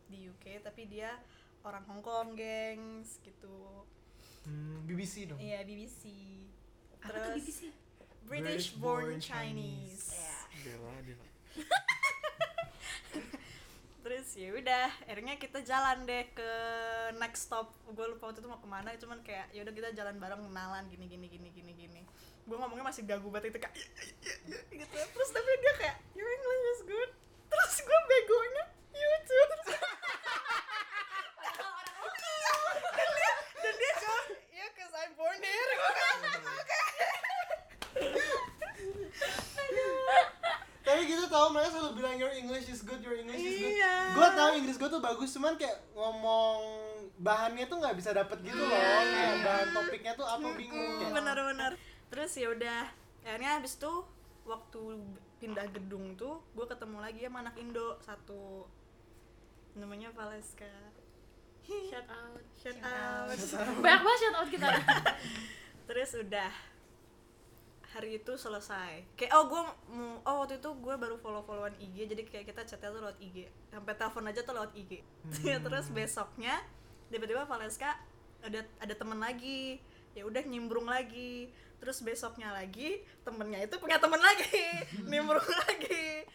di 0.06 0.26
UK 0.26 0.58
tapi 0.60 0.86
dia 0.86 1.14
orang 1.62 1.86
Hong 1.86 2.02
Kong 2.02 2.34
gengs 2.34 3.22
gitu 3.22 3.86
Hmm, 4.40 4.88
BBC 4.88 5.28
dong. 5.28 5.36
iya 5.36 5.60
BBC 5.60 6.08
Apa 6.98 7.12
tuh 7.12 7.36
BBC? 7.36 7.68
British 8.24 8.24
British 8.24 8.66
born 8.74 9.04
born 9.12 9.20
Chinese, 9.20 10.08
Chinese. 10.08 10.64
Dewa. 10.64 10.90
terus 14.10 14.34
ya 14.34 14.50
udah 14.50 14.90
akhirnya 15.06 15.38
kita 15.38 15.62
jalan 15.62 16.02
deh 16.02 16.26
ke 16.34 16.50
next 17.22 17.46
stop. 17.46 17.70
Gue 17.94 18.10
lupa 18.10 18.26
waktu 18.26 18.42
itu 18.42 18.50
mau 18.50 18.58
ke 18.58 18.66
mana 18.66 18.90
cuman 18.98 19.22
kayak 19.22 19.46
ya 19.54 19.62
udah 19.62 19.70
kita 19.70 19.94
jalan 19.94 20.18
bareng 20.18 20.50
kenalan 20.50 20.82
gini 20.90 21.06
gini 21.06 21.30
gini 21.30 21.46
gini 21.54 21.70
gini. 21.78 22.02
Gue 22.42 22.58
ngomongnya 22.58 22.90
masih 22.90 23.06
gagu 23.06 23.30
banget 23.30 23.54
itu 23.54 23.62
kayak 23.62 23.70
"Iya, 23.78 23.86
iya, 23.86 24.02
iya, 24.26 24.34
iya," 24.50 24.82
gitu. 24.82 24.98
Terus 24.98 25.30
tapi 25.30 25.46
dia 25.62 25.72
kayak 25.78 25.96
your 26.18 26.26
English 26.26 26.64
is 26.74 26.82
good. 26.90 27.10
Terus 27.54 27.74
gue 27.86 28.00
begonya 28.10 28.64
you 28.98 29.10
too 29.30 29.42
cuma 29.46 29.78
ya 34.50 34.66
cause 34.74 34.94
I'm 34.98 35.14
born 35.14 35.38
here. 35.38 35.70
Tapi 40.90 41.06
gitu 41.06 41.24
tau 41.30 41.54
mereka 41.54 41.70
selalu 41.70 42.02
bilang 42.02 42.14
your 42.18 42.34
English 42.34 42.66
is 42.66 42.82
good, 42.82 42.98
your 42.98 43.14
English 43.14 43.38
is 43.38 43.62
good. 43.62 43.78
Iya. 43.78 43.94
Gue 44.10 44.28
tau 44.34 44.49
Inggris 44.60 44.76
gue 44.76 44.90
tuh 44.92 45.02
bagus, 45.02 45.32
cuman 45.32 45.56
kayak 45.56 45.80
ngomong 45.96 46.60
bahannya 47.20 47.64
tuh 47.66 47.80
nggak 47.80 47.96
bisa 47.96 48.12
dapet 48.12 48.38
gitu 48.44 48.60
loh. 48.60 48.76
Kayak 48.76 49.36
bahan 49.44 49.68
topiknya 49.72 50.12
tuh 50.14 50.26
apa 50.28 50.48
bingung 50.56 51.00
kayak. 51.00 51.12
benar-benar 51.16 51.72
terus 52.10 52.34
ya 52.34 52.50
udah 52.50 52.90
akhirnya 53.22 53.62
habis 53.62 53.78
itu 53.78 53.92
waktu 54.42 54.80
pindah 55.38 55.66
gedung 55.70 56.18
tuh 56.18 56.42
gue 56.58 56.66
ketemu 56.66 56.98
lagi 56.98 57.20
sama 57.22 57.38
anak 57.46 57.54
Indo 57.56 57.96
satu 58.02 58.66
namanya 59.78 60.10
Valeska. 60.12 60.68
Shout 61.64 62.08
out. 62.10 62.42
Shout 62.58 62.78
out. 62.82 63.30
Banyak 63.84 64.00
banget 64.02 64.18
shout 64.26 64.36
out 64.42 64.48
kita. 64.50 64.68
Terus 65.88 66.10
udah 66.18 66.50
hari 67.90 68.22
itu 68.22 68.32
selesai. 68.38 69.02
Kayak 69.18 69.32
oh 69.34 69.44
gue 69.50 69.62
mau 69.90 70.22
oh 70.22 70.34
waktu 70.44 70.62
itu 70.62 70.70
gue 70.78 70.94
baru 70.94 71.18
follow 71.18 71.42
followan 71.42 71.74
IG 71.82 72.06
jadi 72.06 72.22
kayak 72.22 72.46
kita 72.54 72.62
chatnya 72.62 72.94
tuh 72.94 73.02
lewat 73.02 73.18
IG 73.18 73.50
sampai 73.70 73.94
telepon 73.98 74.24
aja 74.30 74.40
tuh 74.46 74.54
lewat 74.54 74.72
IG 74.78 75.02
terus 75.66 75.86
besoknya 75.90 76.54
tiba-tiba 77.10 77.42
Valeska 77.50 77.98
ada 78.46 78.62
ada 78.78 78.94
temen 78.94 79.18
lagi. 79.18 79.82
Ya 80.14 80.22
udah 80.26 80.42
nyimbrung 80.46 80.86
lagi. 80.86 81.50
Terus 81.80 82.04
besoknya 82.04 82.52
lagi 82.52 83.00
temennya 83.24 83.64
itu 83.64 83.74
punya 83.80 83.98
temen 83.98 84.20
lagi. 84.20 84.84
Nimbrung 85.10 85.50
lagi. 85.66 86.28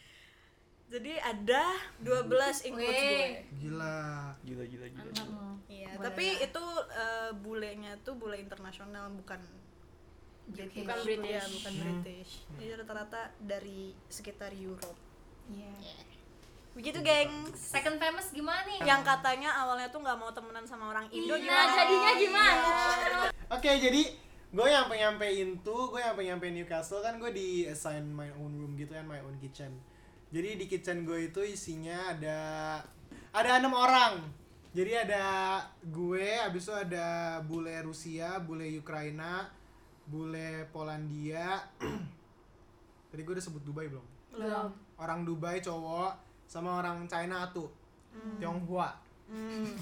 Jadi 0.86 1.18
ada 1.18 1.76
12 2.02 2.70
includes 2.70 3.02
gue. 3.02 3.26
Gila. 3.58 3.98
Gila, 4.46 4.64
gila, 4.70 4.88
gila. 4.90 5.12
Iya, 5.66 5.92
tapi 5.98 6.26
ya. 6.38 6.46
itu 6.46 6.64
eh, 6.94 7.32
bulenya 7.42 7.98
tuh 8.06 8.14
bule 8.18 8.38
internasional 8.38 9.10
bukan 9.18 9.42
British. 10.48 10.78
Bukan 10.78 10.98
Ya, 10.98 11.04
British. 11.04 11.48
bukan 11.54 11.74
Hmm. 11.74 11.82
British. 11.82 12.32
Jadi 12.56 12.72
rata-rata 12.76 13.22
dari 13.38 13.82
sekitar 14.06 14.52
Europe. 14.52 14.98
Iya. 15.48 15.74
Begitu, 16.72 17.00
gengs. 17.00 17.56
Second 17.56 17.96
famous 17.96 18.30
gimana 18.30 18.62
nih? 18.66 18.84
Yang 18.84 19.02
katanya 19.06 19.50
awalnya 19.56 19.88
tuh 19.88 20.04
nggak 20.04 20.18
mau 20.18 20.30
temenan 20.30 20.68
sama 20.68 20.92
orang 20.92 21.08
Indo 21.08 21.32
nah 21.32 21.40
gimana? 21.40 21.72
jadinya 21.74 22.12
gimana 22.14 22.68
Oke, 23.48 23.72
jadi 23.80 24.02
gue 24.52 24.68
yang 24.68 24.88
nyampein 24.88 25.56
tuh, 25.62 25.88
gue 25.88 26.00
yang 26.00 26.18
nyampein 26.18 26.52
Newcastle 26.52 27.00
kan 27.00 27.16
gue 27.16 27.32
di 27.32 27.64
assign 27.64 28.10
my 28.10 28.28
own 28.36 28.52
room 28.54 28.76
gitu 28.76 28.92
kan, 28.92 29.08
my 29.08 29.22
own 29.22 29.40
kitchen. 29.40 29.72
Jadi 30.30 30.60
di 30.60 30.66
kitchen 30.68 31.08
gue 31.08 31.32
itu 31.32 31.40
isinya 31.42 32.12
ada 32.12 32.40
ada 33.32 33.50
enam 33.56 33.72
orang. 33.72 34.20
Jadi 34.76 34.92
ada 34.92 35.24
gue, 35.80 36.36
abis 36.44 36.68
itu 36.68 36.76
ada 36.76 37.08
bule 37.40 37.72
Rusia, 37.80 38.36
bule 38.44 38.68
Ukraina, 38.76 39.48
bule 40.06 40.70
Polandia. 40.70 41.60
Tadi 43.10 43.22
gue 43.22 43.34
udah 43.34 43.44
sebut 43.44 43.62
Dubai 43.62 43.88
belum? 43.88 44.06
Belum. 44.32 44.68
Orang 44.96 45.24
Dubai 45.24 45.60
cowok 45.60 46.12
sama 46.46 46.78
orang 46.78 47.06
China 47.06 47.50
tuh, 47.50 47.72
Tionghoa. 48.38 48.94
Hmm. 49.26 49.66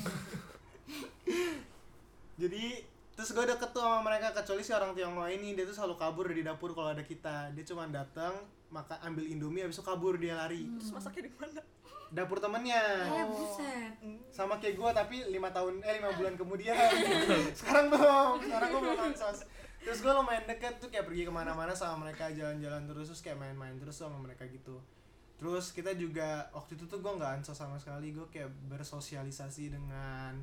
Jadi 2.33 2.65
terus 3.13 3.29
gue 3.29 3.45
deket 3.45 3.69
tuh 3.69 3.79
sama 3.79 4.01
mereka 4.01 4.33
kecuali 4.33 4.61
si 4.61 4.73
orang 4.73 4.91
Tionghoa 4.91 5.29
ini 5.29 5.53
dia 5.53 5.63
tuh 5.63 5.75
selalu 5.75 5.95
kabur 5.95 6.25
dari 6.25 6.41
dapur 6.41 6.73
kalau 6.73 6.89
ada 6.89 7.05
kita 7.05 7.53
dia 7.53 7.61
cuma 7.63 7.85
datang 7.85 8.33
makan 8.73 8.97
ambil 9.05 9.21
indomie 9.23 9.61
habis 9.61 9.77
itu 9.77 9.85
kabur 9.85 10.17
dia 10.17 10.33
lari 10.33 10.65
Terus 10.81 10.89
masaknya 10.91 11.29
di 11.29 11.33
mana? 11.35 11.61
dapur 12.09 12.37
temennya 12.37 12.81
Eh 13.05 13.25
buset. 13.25 13.93
sama 14.29 14.57
kayak 14.57 14.77
gue 14.77 14.89
tapi 14.91 15.15
lima 15.29 15.49
tahun 15.49 15.81
eh 15.81 15.97
lima 15.97 16.13
bulan 16.13 16.33
kemudian 16.33 16.77
sekarang 17.57 17.89
belum 17.89 18.37
sekarang 18.39 18.67
gue 18.69 18.81
belum 18.81 18.99
ansos 19.03 19.45
terus 19.83 19.99
gue 19.99 20.13
lumayan 20.15 20.47
deket 20.47 20.79
tuh 20.79 20.87
kayak 20.87 21.05
pergi 21.05 21.27
ke 21.27 21.31
mana-mana 21.31 21.75
sama 21.75 22.07
mereka 22.07 22.31
jalan-jalan 22.31 22.87
terus 22.87 23.11
terus 23.11 23.21
kayak 23.21 23.37
main-main 23.37 23.75
terus 23.77 23.99
sama 23.99 24.15
mereka 24.17 24.47
gitu. 24.47 24.79
Terus 25.35 25.75
kita 25.75 25.91
juga 25.91 26.47
waktu 26.55 26.79
itu 26.79 26.87
tuh 26.87 27.03
gue 27.03 27.11
nggak 27.19 27.43
ansos 27.43 27.59
sama 27.59 27.75
sekali 27.75 28.15
gue 28.15 28.23
kayak 28.31 28.47
bersosialisasi 28.71 29.75
dengan 29.75 30.39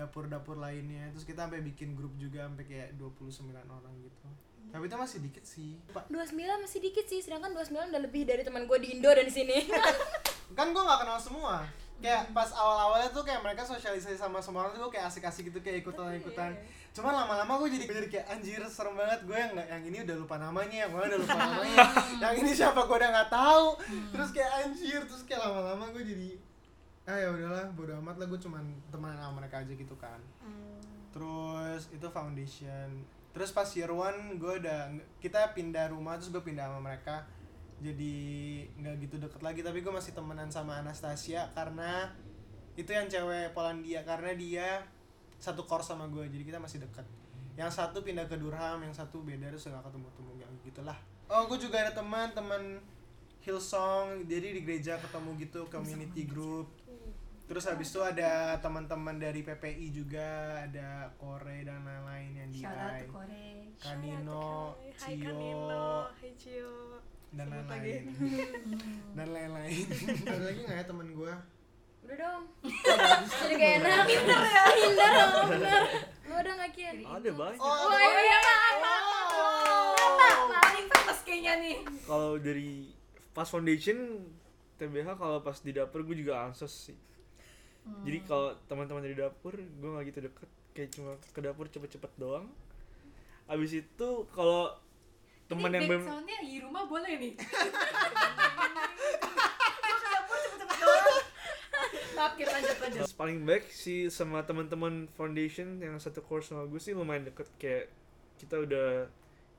dapur-dapur 0.00 0.56
lainnya. 0.56 1.12
Terus 1.12 1.28
kita 1.28 1.44
sampai 1.44 1.60
bikin 1.60 1.92
grup 1.92 2.16
juga 2.16 2.48
sampai 2.48 2.64
kayak 2.64 2.96
29 2.96 3.52
orang 3.52 3.94
gitu. 4.00 4.28
Tapi 4.70 4.84
itu 4.86 4.96
masih 4.96 5.18
dikit 5.20 5.44
sih. 5.44 5.76
Pak, 5.92 6.08
29 6.08 6.64
masih 6.64 6.80
dikit 6.80 7.04
sih 7.04 7.20
sedangkan 7.20 7.52
29 7.52 7.90
udah 7.92 8.00
lebih 8.00 8.22
dari 8.24 8.40
teman 8.46 8.64
gue 8.64 8.78
di 8.80 8.96
Indo 8.96 9.10
dan 9.12 9.28
di 9.28 9.34
sini. 9.34 9.68
Kan 10.58 10.72
gue 10.72 10.82
nggak 10.82 11.00
kenal 11.04 11.18
semua. 11.20 11.66
Kayak 12.00 12.32
pas 12.32 12.48
awal-awalnya 12.56 13.12
tuh 13.12 13.28
kayak 13.28 13.44
mereka 13.44 13.60
sosialisasi 13.68 14.16
sama 14.16 14.40
semua 14.40 14.64
orang 14.64 14.72
tuh 14.72 14.88
gue 14.88 14.96
kayak 14.96 15.12
asik-asik 15.12 15.52
gitu 15.52 15.60
kayak 15.60 15.84
ikutan 15.84 16.16
ikutan 16.16 16.56
cuman 16.90 17.14
lama-lama 17.14 17.62
gue 17.62 17.78
jadi 17.78 17.86
jadi 17.86 18.08
kayak 18.10 18.26
anjir 18.34 18.60
serem 18.66 18.98
banget 18.98 19.22
gue 19.22 19.38
yang 19.38 19.54
yang 19.54 19.82
ini 19.86 20.02
udah 20.02 20.16
lupa 20.18 20.36
namanya 20.42 20.76
yang 20.86 20.90
gue 20.90 21.02
udah 21.06 21.20
lupa 21.22 21.38
namanya 21.46 21.78
yang 22.18 22.34
ini 22.42 22.50
siapa 22.50 22.82
gue 22.82 22.96
udah 22.98 23.10
nggak 23.14 23.30
tahu. 23.30 23.66
Terus 24.10 24.28
kayak 24.34 24.50
anjir 24.66 25.00
terus 25.06 25.22
kayak 25.22 25.40
lama-lama 25.46 25.86
gue 25.94 26.02
jadi 26.02 26.30
ah 27.06 27.16
ya 27.18 27.28
udahlah 27.30 27.66
bodo 27.74 27.94
amat 28.02 28.16
lah 28.22 28.26
gue 28.26 28.40
cuman 28.42 28.64
temenan 28.90 29.18
sama 29.22 29.32
mereka 29.38 29.62
aja 29.62 29.72
gitu 29.72 29.94
kan. 29.94 30.18
Terus 31.14 31.82
itu 31.94 32.06
foundation. 32.10 32.88
Terus 33.30 33.50
pas 33.54 33.70
year 33.78 33.90
one 33.94 34.42
gue 34.42 34.52
udah 34.58 34.90
kita 35.22 35.54
pindah 35.54 35.94
rumah 35.94 36.18
terus 36.18 36.34
gue 36.34 36.42
pindah 36.42 36.66
sama 36.66 36.82
mereka. 36.82 37.22
Jadi 37.78 38.18
nggak 38.82 38.94
gitu 39.06 39.16
deket 39.22 39.40
lagi 39.46 39.62
tapi 39.62 39.78
gue 39.78 39.94
masih 39.94 40.10
temenan 40.10 40.50
sama 40.50 40.82
Anastasia 40.82 41.54
karena 41.54 42.10
itu 42.74 42.90
yang 42.90 43.06
cewek 43.06 43.54
Polandia 43.54 44.02
karena 44.02 44.34
dia 44.34 44.68
satu 45.40 45.64
course 45.64 45.88
sama 45.88 46.04
gue 46.12 46.28
jadi 46.28 46.44
kita 46.44 46.58
masih 46.60 46.84
deket 46.84 47.08
yang 47.56 47.72
satu 47.72 48.04
pindah 48.04 48.28
ke 48.28 48.36
Durham 48.38 48.84
yang 48.84 48.94
satu 48.94 49.24
beda 49.24 49.50
terus 49.50 49.66
nggak 49.66 49.84
ketemu 49.90 50.08
temu 50.16 50.32
yang 50.38 50.52
gitulah. 50.64 50.98
Oh 51.28 51.44
gue 51.50 51.58
juga 51.58 51.82
ada 51.82 51.92
teman 51.92 52.30
teman 52.32 52.80
Hillsong 53.40 54.28
jadi 54.28 54.52
di 54.52 54.60
gereja 54.64 55.00
ketemu 55.00 55.36
gitu 55.40 55.68
community 55.72 56.28
group. 56.28 56.68
Terus 57.50 57.66
habis 57.66 57.90
itu 57.90 57.98
ada 57.98 58.54
teman-teman 58.62 59.18
dari 59.18 59.42
PPI 59.42 59.90
juga 59.90 60.62
ada 60.62 61.10
Kore 61.18 61.66
dan 61.66 61.82
lain-lain 61.82 62.30
yang 62.38 62.50
di 62.54 62.62
Hai. 62.62 63.02
Cio, 63.02 64.78
Kanino, 65.10 66.06
hai 66.14 66.30
Cio. 66.38 67.02
dan 67.34 67.46
lain-lain. 67.50 68.02
Dan 69.18 69.28
lain-lain. 69.34 69.86
Ada 70.26 70.44
lagi 70.46 70.60
nggak 70.62 70.78
ya 70.78 70.84
temen 70.86 71.08
gue 71.10 71.32
udah 72.02 72.16
dong 72.16 72.42
jadi 73.40 73.54
gak 73.54 73.70
enak 73.78 73.98
minder 74.08 74.40
ya 74.40 74.62
minder 74.72 75.10
dong 75.10 75.32
bener 75.48 75.80
lu 76.22 76.34
udah 76.34 76.52
gak 76.56 76.70
kian 76.72 76.94
Ada 77.00 77.30
banyak. 77.30 77.58
oh 77.58 77.96
iya 77.96 78.38
maaf 78.40 78.78
Oh. 79.32 80.50
Paling 80.50 80.86
famous 80.86 81.20
kayaknya 81.22 81.52
nih. 81.58 81.76
Kalau 82.02 82.36
dari 82.36 82.90
pas 83.30 83.44
foundation 83.44 84.26
TBH 84.76 85.14
kalau 85.14 85.40
pas 85.40 85.56
di 85.56 85.70
dapur 85.70 86.02
gue 86.02 86.14
juga 86.14 86.40
ansos 86.40 86.70
sih. 86.70 86.96
Jadi 88.04 88.18
kalau 88.22 88.54
teman-teman 88.66 89.00
dari 89.00 89.14
dapur 89.14 89.54
gue 89.54 89.88
nggak 89.88 90.04
gitu 90.06 90.18
deket, 90.22 90.48
kayak 90.70 90.88
cuma 90.92 91.10
ke 91.16 91.40
dapur 91.40 91.66
cepet-cepet 91.66 92.10
doang. 92.16 92.46
Abis 93.46 93.76
itu 93.76 94.08
kalau 94.30 94.70
teman 95.46 95.72
yang 95.72 95.88
backsoundnya 95.88 96.38
di 96.38 96.60
rumah 96.60 96.84
boleh 96.84 97.12
nih. 97.16 97.32
Kita 102.10 102.50
lanjut 102.50 102.76
lanjut. 102.78 102.98
Terus 103.00 103.14
paling 103.14 103.38
baik 103.42 103.64
sih 103.66 104.08
sama 104.08 104.42
teman-teman 104.42 105.06
foundation 105.10 105.78
yang 105.78 105.96
satu 105.96 106.20
course 106.20 106.48
sama 106.48 106.64
gue 106.64 106.76
sih 106.76 106.92
lumayan 106.92 107.24
deket 107.24 107.48
kayak 107.56 107.86
kita 108.36 108.56
udah 108.58 109.06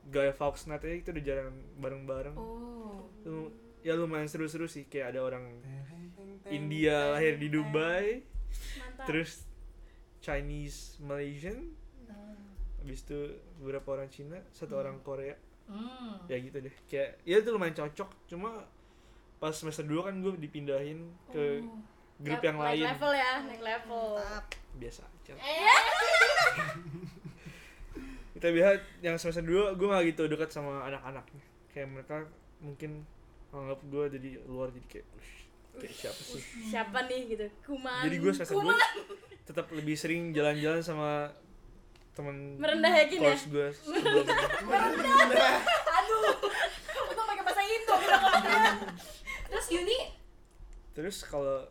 gaya 0.07 0.33
Foxnet 0.33 0.81
aja 0.81 0.95
kita 0.97 1.09
udah 1.11 1.23
jarang 1.23 1.49
bareng-bareng. 1.77 2.35
Oh. 2.35 3.05
Lu- 3.23 3.53
Ya 3.81 3.97
lumayan 3.97 4.29
seru-seru 4.29 4.69
sih 4.69 4.85
kayak 4.85 5.17
ada 5.17 5.25
orang 5.25 5.41
India 6.47 7.09
lahir 7.11 7.33
di 7.35 7.49
Dubai, 7.49 8.21
mantap 8.77 9.09
terus 9.09 9.41
Chinese 10.21 11.01
Malaysian, 11.01 11.73
habis 12.77 13.01
itu 13.01 13.17
beberapa 13.57 13.97
orang 13.97 14.05
Cina, 14.07 14.37
satu 14.51 14.77
orang 14.77 15.01
Korea, 15.01 15.33
Hmm. 15.65 16.21
ya 16.27 16.37
gitu 16.37 16.59
deh. 16.59 16.75
Kayak 16.85 17.25
ya 17.25 17.41
itu 17.41 17.49
lumayan 17.49 17.73
cocok. 17.73 18.09
Cuma 18.27 18.69
pas 19.37 19.49
semester 19.49 19.81
2 19.81 19.97
kan 20.03 20.13
gue 20.13 20.29
dipindahin 20.37 21.01
ke 21.31 21.65
Oh. 21.65 21.81
Grup 22.21 22.41
yang 22.41 22.57
naik 22.57 22.67
lain. 22.77 22.85
level 22.87 23.11
ya 23.11 23.31
naik 23.43 23.61
level. 23.61 24.05
Biasa 24.77 25.01
aja. 25.03 25.33
Eh, 25.35 25.79
kita 28.35 28.47
lihat 28.49 28.79
yang 28.99 29.15
semester 29.15 29.43
dua 29.43 29.73
gue 29.73 29.85
gak 29.85 30.03
gitu 30.07 30.23
dekat 30.25 30.49
sama 30.49 30.81
anak-anaknya 30.83 31.43
kayak 31.69 31.87
mereka 31.87 32.15
mungkin 32.57 33.05
anggap 33.51 33.79
gue 33.83 34.03
jadi 34.11 34.29
luar 34.45 34.71
jadi 34.71 34.87
kayak 34.89 35.07
"Ush, 35.13 35.33
kayak 35.77 35.93
siapa 35.93 36.21
sih? 36.21 36.41
Siapa 36.67 36.97
nih 37.05 37.21
gitu. 37.29 37.45
Kuman 37.63 38.01
jadi 38.01 38.15
gue 38.17 38.31
semester 38.31 38.55
kuman 38.57 38.73
dua 38.73 38.87
tetap 39.41 39.65
lebih 39.69 39.93
sering 39.93 40.31
jalan-jalan 40.31 40.79
sama 40.79 41.29
temen 42.11 42.57
merendah 42.57 42.91
yakin 42.97 43.17
ya? 43.19 43.23
course 43.29 43.45
gue 43.47 43.67
sebelumnya 43.71 44.35
aduh. 45.97 46.23
Untung 47.07 47.25
pakai 47.25 47.43
bahasa 47.43 47.61
Indo 47.61 47.95
kita 47.95 48.17
ngomongnya 48.17 48.71
Terus 49.47 49.67
Yuni 49.69 49.99
terus 50.91 51.17
kalau 51.23 51.63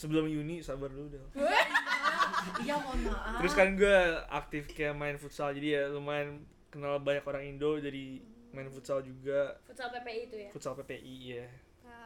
sebelum 0.00 0.24
uni 0.24 0.64
sabar 0.64 0.88
dulu 0.88 1.12
deh 1.12 1.20
Iya 2.64 2.80
mohon 2.80 3.04
maaf. 3.04 3.36
Terus 3.44 3.52
kan 3.52 3.76
gue 3.76 3.98
aktif 4.32 4.72
kayak 4.72 4.96
main 4.96 5.20
futsal 5.20 5.52
jadi 5.52 5.68
ya 5.76 5.82
lumayan 5.92 6.40
kenal 6.72 6.96
banyak 6.96 7.20
orang 7.28 7.44
Indo 7.44 7.76
jadi 7.76 8.16
main 8.56 8.72
futsal 8.72 9.04
juga. 9.04 9.60
Futsal 9.68 9.92
PPI 9.92 10.20
itu 10.24 10.36
ya? 10.40 10.48
Futsal 10.48 10.72
PPI 10.80 11.16
ya 11.36 11.46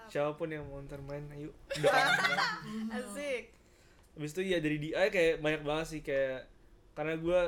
siapa 0.08 0.36
pun 0.36 0.52
yang 0.52 0.64
mau 0.68 0.80
ntar 0.84 1.00
main 1.04 1.24
ayo. 1.32 1.50
Asik. 2.96 3.52
Habis 4.14 4.30
itu 4.36 4.42
ya 4.46 4.58
dari 4.62 4.78
DI 4.78 5.06
kayak 5.10 5.42
banyak 5.42 5.62
banget 5.66 5.86
sih 5.90 6.00
kayak 6.04 6.46
karena 6.94 7.18
gue 7.18 7.40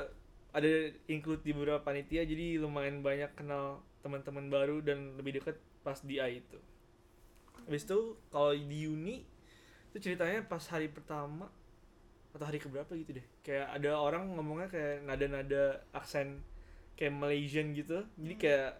ada 0.51 0.71
include 1.07 1.45
di 1.45 1.53
beberapa 1.53 1.79
panitia 1.85 2.27
jadi 2.27 2.59
lumayan 2.59 3.05
banyak 3.05 3.31
kenal 3.39 3.85
teman-teman 4.01 4.49
baru 4.49 4.81
dan 4.83 5.15
lebih 5.21 5.39
deket 5.39 5.61
pas 5.87 6.01
DI 6.03 6.43
itu. 6.43 6.59
Habis 7.67 7.87
itu 7.87 8.19
kalau 8.33 8.55
di 8.55 8.81
uni 8.89 9.23
itu 9.97 10.13
ceritanya 10.13 10.45
pas 10.45 10.61
hari 10.69 10.93
pertama 10.93 11.49
atau 12.31 12.45
hari 12.45 12.61
keberapa 12.61 12.93
gitu 12.93 13.17
deh. 13.17 13.27
Kayak 13.41 13.73
ada 13.73 13.97
orang 13.97 14.29
ngomongnya 14.37 14.69
kayak 14.69 15.09
nada-nada 15.09 15.81
aksen 15.91 16.45
kayak 16.93 17.17
Malaysian 17.17 17.73
gitu. 17.73 18.05
Jadi 18.21 18.35
kayak 18.37 18.77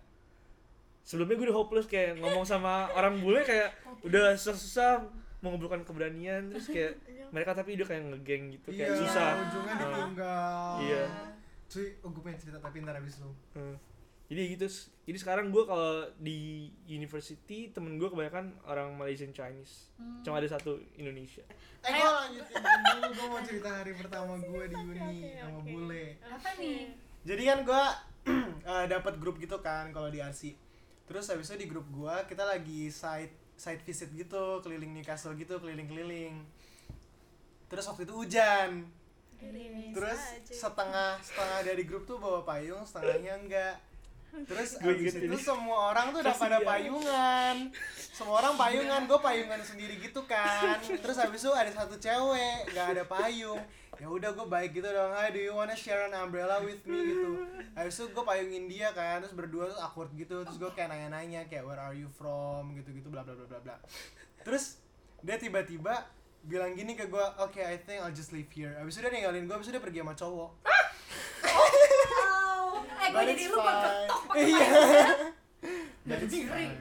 sebelumnya 1.01 1.41
gue 1.41 1.47
udah 1.49 1.57
hopeless 1.57 1.89
kayak 1.89 2.21
ngomong 2.21 2.45
sama 2.45 2.93
orang 2.93 3.17
bule 3.17 3.41
kayak 3.41 3.73
udah 4.05 4.37
susah-susah 4.37 5.09
mengumpulkan 5.41 5.87
keberanian 5.87 6.53
terus 6.53 6.69
kayak 6.69 7.01
mereka 7.35 7.55
tapi 7.55 7.79
udah 7.79 7.87
kayak 7.87 8.03
ngegeng 8.13 8.45
gitu 8.53 8.69
kayak 8.75 8.93
Iya, 8.93 8.99
susah. 8.99 9.29
ujungnya 9.41 9.75
ditinggal 9.79 10.75
iya. 10.83 11.05
Cuy 11.67 11.87
oh 12.03 12.11
gue 12.11 12.23
pengen 12.23 12.39
cerita 12.39 12.59
tapi 12.61 12.77
ntar 12.83 12.99
abis 12.99 13.23
lu. 13.23 13.31
Hmm. 13.55 13.77
Jadi 14.27 14.59
gitu 14.59 14.67
jadi 15.07 15.19
sekarang 15.23 15.55
gue 15.55 15.63
kalau 15.63 16.03
di 16.19 16.67
university 16.91 17.71
temen 17.71 17.95
gue 17.95 18.11
kebanyakan 18.11 18.59
orang 18.67 18.91
Malaysian 18.99 19.31
Chinese. 19.31 19.87
Cuma 20.27 20.43
ada 20.43 20.51
satu 20.51 20.83
Indonesia. 20.99 21.47
Eh 21.87 21.95
gue 21.95 22.11
lanjutin 22.11 22.59
dulu 22.59 23.07
gue 23.15 23.27
mau 23.31 23.43
cerita 23.47 23.71
hari 23.71 23.95
pertama 23.95 24.35
gue 24.35 24.63
di 24.67 24.75
uni 24.75 24.99
oke, 24.99 25.31
sama 25.39 25.59
oke. 25.63 25.71
bule. 25.71 26.07
Apa 26.27 26.51
nih? 26.59 26.91
jadi 27.27 27.43
kan 27.43 27.59
gue 27.67 27.85
dapat 28.99 29.15
grup 29.19 29.39
gitu 29.43 29.59
kan 29.63 29.91
kalau 29.91 30.07
di 30.11 30.23
RC 30.23 30.55
terus 31.07 31.27
habis 31.31 31.51
itu 31.51 31.67
di 31.67 31.69
grup 31.71 31.87
gue 31.91 32.15
kita 32.27 32.43
lagi 32.43 32.91
side 32.91 33.35
side 33.55 33.83
visit 33.87 34.11
gitu 34.11 34.59
keliling 34.63 34.91
Newcastle 34.91 35.39
gitu 35.39 35.63
keliling-keliling. 35.63 36.43
Terus 37.71 37.85
waktu 37.87 38.11
itu 38.11 38.15
hujan. 38.27 38.91
Terus 39.95 40.21
setengah 40.51 41.23
setengah 41.23 41.59
dari 41.63 41.87
grup 41.87 42.11
tuh 42.11 42.19
bawa 42.19 42.43
payung 42.43 42.83
setengahnya 42.83 43.39
enggak 43.39 43.75
terus 44.45 44.77
abis 44.77 45.17
itu 45.17 45.33
ini. 45.33 45.39
semua 45.41 45.97
orang 45.97 46.13
tuh 46.13 46.21
udah 46.21 46.37
pada 46.37 46.59
Kasian. 46.61 46.69
payungan. 46.69 47.57
Semua 47.97 48.35
orang 48.45 48.55
payungan 48.61 49.01
gue 49.09 49.19
payungan 49.25 49.61
sendiri 49.65 49.95
gitu 49.97 50.21
kan. 50.29 50.77
Terus 50.85 51.17
habis 51.17 51.41
itu 51.41 51.53
ada 51.57 51.73
satu 51.73 51.97
cewek 51.97 52.69
nggak 52.77 52.87
ada 52.93 53.05
payung. 53.09 53.61
Ya 53.97 54.13
udah 54.13 54.29
gue 54.37 54.45
baik 54.45 54.77
gitu 54.77 54.85
dong 54.93 55.09
Hi, 55.17 55.33
do 55.33 55.41
you 55.41 55.57
wanna 55.57 55.73
share 55.73 56.05
an 56.05 56.13
umbrella 56.13 56.61
with 56.61 56.85
me? 56.85 57.01
Gitu. 57.01 57.31
Habis 57.73 57.95
itu 57.97 58.05
gue 58.13 58.25
payungin 58.29 58.65
dia 58.69 58.93
kan 58.93 59.25
terus 59.25 59.33
berdua 59.33 59.73
tuh 59.73 59.81
awkward 59.81 60.13
gitu. 60.13 60.45
Terus 60.45 60.61
gue 60.61 60.71
kayak 60.77 60.93
nanya-nanya 60.93 61.49
kayak 61.49 61.65
where 61.65 61.81
are 61.81 61.97
you 61.97 62.13
from? 62.13 62.77
Gitu 62.77 62.93
gitu 62.93 63.09
bla 63.09 63.25
bla 63.25 63.33
bla 63.33 63.49
bla 63.49 63.61
bla. 63.65 63.77
Terus 64.45 64.85
dia 65.25 65.41
tiba-tiba 65.41 66.05
bilang 66.45 66.77
gini 66.77 66.93
ke 66.93 67.09
gue 67.09 67.25
oke 67.41 67.59
I 67.59 67.81
think 67.81 68.05
I'll 68.05 68.13
just 68.13 68.37
leave 68.37 68.53
here. 68.53 68.77
Habis 68.77 69.01
itu 69.01 69.09
dia 69.09 69.13
ninggalin 69.17 69.49
gue 69.49 69.55
habis 69.57 69.73
itu 69.73 69.81
dia 69.81 69.83
pergi 69.83 70.05
sama 70.05 70.13
cowok 70.13 70.76
Eh 73.07 73.09
gue 73.15 73.23
jadi 73.23 73.43
lu 73.47 73.59
gue 73.63 73.63
ketok 73.71 74.21
pakai 74.27 74.43
Iya. 74.43 74.67
Diri. 76.27 76.39
fine. 76.51 76.75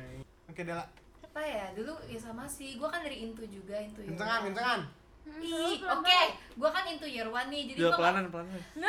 Oke, 0.49 0.61
Dela. 0.65 0.85
Apa 1.21 1.41
ya? 1.45 1.65
Dulu 1.77 1.93
ya 2.09 2.17
sama 2.17 2.49
sih. 2.49 2.81
Gue 2.81 2.89
kan 2.89 3.05
dari 3.05 3.21
Intu 3.21 3.45
juga, 3.45 3.77
Intu 3.77 4.01
Year 4.01 4.17
Kencengan, 4.17 4.39
One. 4.41 4.45
kencengan. 4.49 4.81
Ih, 5.41 5.77
oke. 5.85 6.19
Gue 6.57 6.69
kan 6.73 6.83
Intu 6.89 7.05
Year 7.05 7.29
One 7.29 7.49
nih. 7.53 7.63
Jadi 7.69 7.79
udah 7.85 7.93
gue 7.93 7.99
pelanan 8.01 8.23
pelanan 8.33 8.61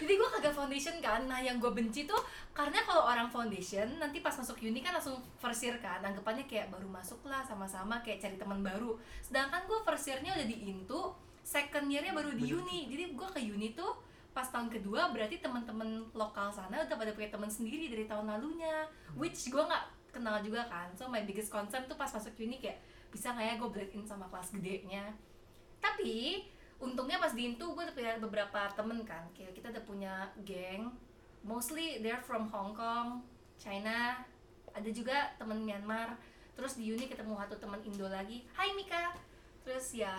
jadi 0.00 0.12
gue 0.16 0.28
kagak 0.32 0.54
foundation 0.56 0.96
kan 0.98 1.28
nah 1.28 1.38
yang 1.38 1.60
gue 1.60 1.70
benci 1.70 2.08
tuh 2.08 2.18
karena 2.56 2.80
kalau 2.82 3.06
orang 3.06 3.28
foundation 3.28 4.00
nanti 4.00 4.24
pas 4.24 4.32
masuk 4.32 4.58
uni 4.64 4.80
kan 4.80 4.96
langsung 4.96 5.20
first 5.38 5.62
year 5.62 5.76
kan 5.78 6.00
anggapannya 6.00 6.48
kayak 6.48 6.72
baru 6.72 6.88
masuk 6.88 7.20
lah 7.28 7.44
sama-sama 7.44 8.00
kayak 8.00 8.18
cari 8.18 8.36
teman 8.40 8.64
baru 8.64 8.96
sedangkan 9.22 9.68
gue 9.68 9.78
first 9.84 10.08
yearnya 10.08 10.34
udah 10.34 10.46
di 10.48 10.56
Intu 10.66 11.00
second 11.44 11.86
yearnya 11.92 12.16
baru 12.16 12.32
di 12.34 12.48
uni 12.48 12.88
jadi 12.88 13.12
gue 13.12 13.28
ke 13.30 13.40
uni 13.44 13.76
tuh 13.76 13.92
pas 14.30 14.46
tahun 14.46 14.70
kedua 14.70 15.10
berarti 15.10 15.42
teman-teman 15.42 16.06
lokal 16.14 16.54
sana 16.54 16.86
udah 16.86 16.96
pada 16.96 17.10
punya 17.14 17.30
teman 17.34 17.50
sendiri 17.50 17.90
dari 17.90 18.06
tahun 18.06 18.30
lalunya. 18.30 18.86
Which 19.18 19.50
gue 19.50 19.62
nggak 19.62 20.14
kenal 20.14 20.38
juga 20.42 20.66
kan. 20.70 20.90
So 20.94 21.10
my 21.10 21.26
biggest 21.26 21.50
concern 21.50 21.86
tuh 21.90 21.98
pas 21.98 22.10
masuk 22.10 22.34
uni 22.38 22.62
kayak 22.62 22.78
bisa 23.10 23.34
nggak 23.34 23.46
ya 23.46 23.54
gue 23.58 23.68
blend 23.70 23.92
in 23.94 24.02
sama 24.06 24.30
kelas 24.30 24.54
gedenya? 24.54 25.10
Tapi 25.82 26.46
untungnya 26.78 27.18
pas 27.18 27.34
di 27.34 27.50
Intu 27.50 27.74
gue 27.74 27.82
udah 27.82 27.96
punya 27.96 28.12
beberapa 28.22 28.60
temen 28.78 29.02
kan. 29.02 29.26
Kayak 29.34 29.58
kita 29.58 29.66
udah 29.74 29.84
punya 29.84 30.14
geng. 30.46 30.94
Mostly 31.42 31.98
they're 32.04 32.22
from 32.22 32.46
Hong 32.54 32.72
Kong 32.76 33.26
China. 33.58 34.22
Ada 34.70 34.90
juga 34.94 35.34
temen 35.42 35.66
Myanmar. 35.66 36.14
Terus 36.54 36.78
di 36.78 36.92
uni 36.94 37.10
ketemu 37.10 37.34
satu 37.34 37.58
temen 37.58 37.82
Indo 37.82 38.06
lagi. 38.06 38.46
Hai 38.54 38.70
Mika. 38.78 39.10
Terus 39.66 39.90
ya 39.96 40.14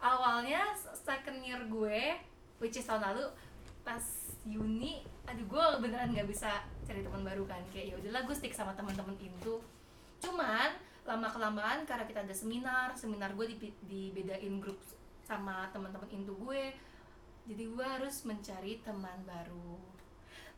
awalnya 0.00 0.72
second 0.96 1.44
year 1.44 1.60
gue 1.68 2.16
which 2.60 2.76
is 2.76 2.88
tahun 2.88 3.04
lalu 3.04 3.24
pas 3.80 4.02
uni 4.44 5.04
aduh 5.28 5.46
gue 5.46 5.64
beneran 5.84 6.10
nggak 6.10 6.28
bisa 6.28 6.64
cari 6.84 7.04
teman 7.04 7.22
baru 7.22 7.44
kan. 7.46 7.62
Kayak 7.70 7.86
ya 7.92 7.94
udahlah 8.00 8.22
gue 8.26 8.36
stick 8.36 8.54
sama 8.54 8.74
teman-teman 8.74 9.16
Indo 9.20 9.62
cuman 10.20 10.76
lama 11.08 11.28
kelamaan 11.32 11.88
karena 11.88 12.04
kita 12.04 12.20
ada 12.22 12.34
seminar 12.36 12.92
seminar 12.92 13.32
gue 13.32 13.56
di, 13.56 13.72
dibedain 13.88 14.60
grup 14.60 14.76
sama 15.24 15.64
teman-teman 15.72 16.08
Indo 16.12 16.36
gue 16.36 16.76
jadi 17.48 17.64
gue 17.66 17.86
harus 17.86 18.22
mencari 18.28 18.84
teman 18.84 19.24
baru. 19.24 19.80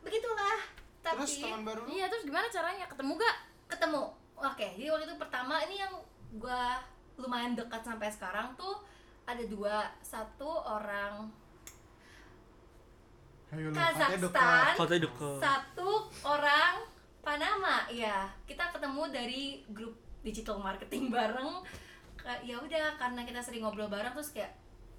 Begitulah 0.03 0.59
tapi 1.03 1.19
Terus 1.23 1.43
teman 1.43 1.63
baru 1.67 1.83
iya 1.87 2.11
terus 2.11 2.27
gimana 2.27 2.47
caranya? 2.51 2.85
Ketemu 2.91 3.11
gak 3.19 3.37
ketemu. 3.71 4.03
Oke 4.39 4.67
jadi 4.75 4.89
waktu 4.91 5.05
itu 5.07 5.15
pertama 5.15 5.63
ini 5.63 5.79
yang 5.79 5.93
gue 6.35 6.63
lumayan 7.19 7.53
dekat 7.53 7.85
sampai 7.85 8.09
sekarang 8.11 8.55
tuh 8.59 8.83
ada 9.23 9.43
dua. 9.47 9.87
Satu 10.03 10.49
orang 10.65 11.23
Ayo 11.23 11.23
lu, 11.23 11.23
katanya 11.23 11.29
dekat. 11.29 11.33
Kazakhstan 13.73 14.73
satu 15.39 15.89
orang 16.25 16.73
Panama 17.23 17.87
ya 17.87 18.27
kita 18.43 18.67
ketemu 18.75 19.03
dari 19.07 19.41
grup 19.71 19.95
digital 20.19 20.59
marketing 20.59 21.07
bareng. 21.15 21.63
Ya 22.43 22.59
udah 22.59 22.99
karena 22.99 23.23
kita 23.23 23.39
sering 23.39 23.63
ngobrol 23.63 23.87
bareng 23.87 24.11
terus 24.11 24.35
kayak 24.35 24.51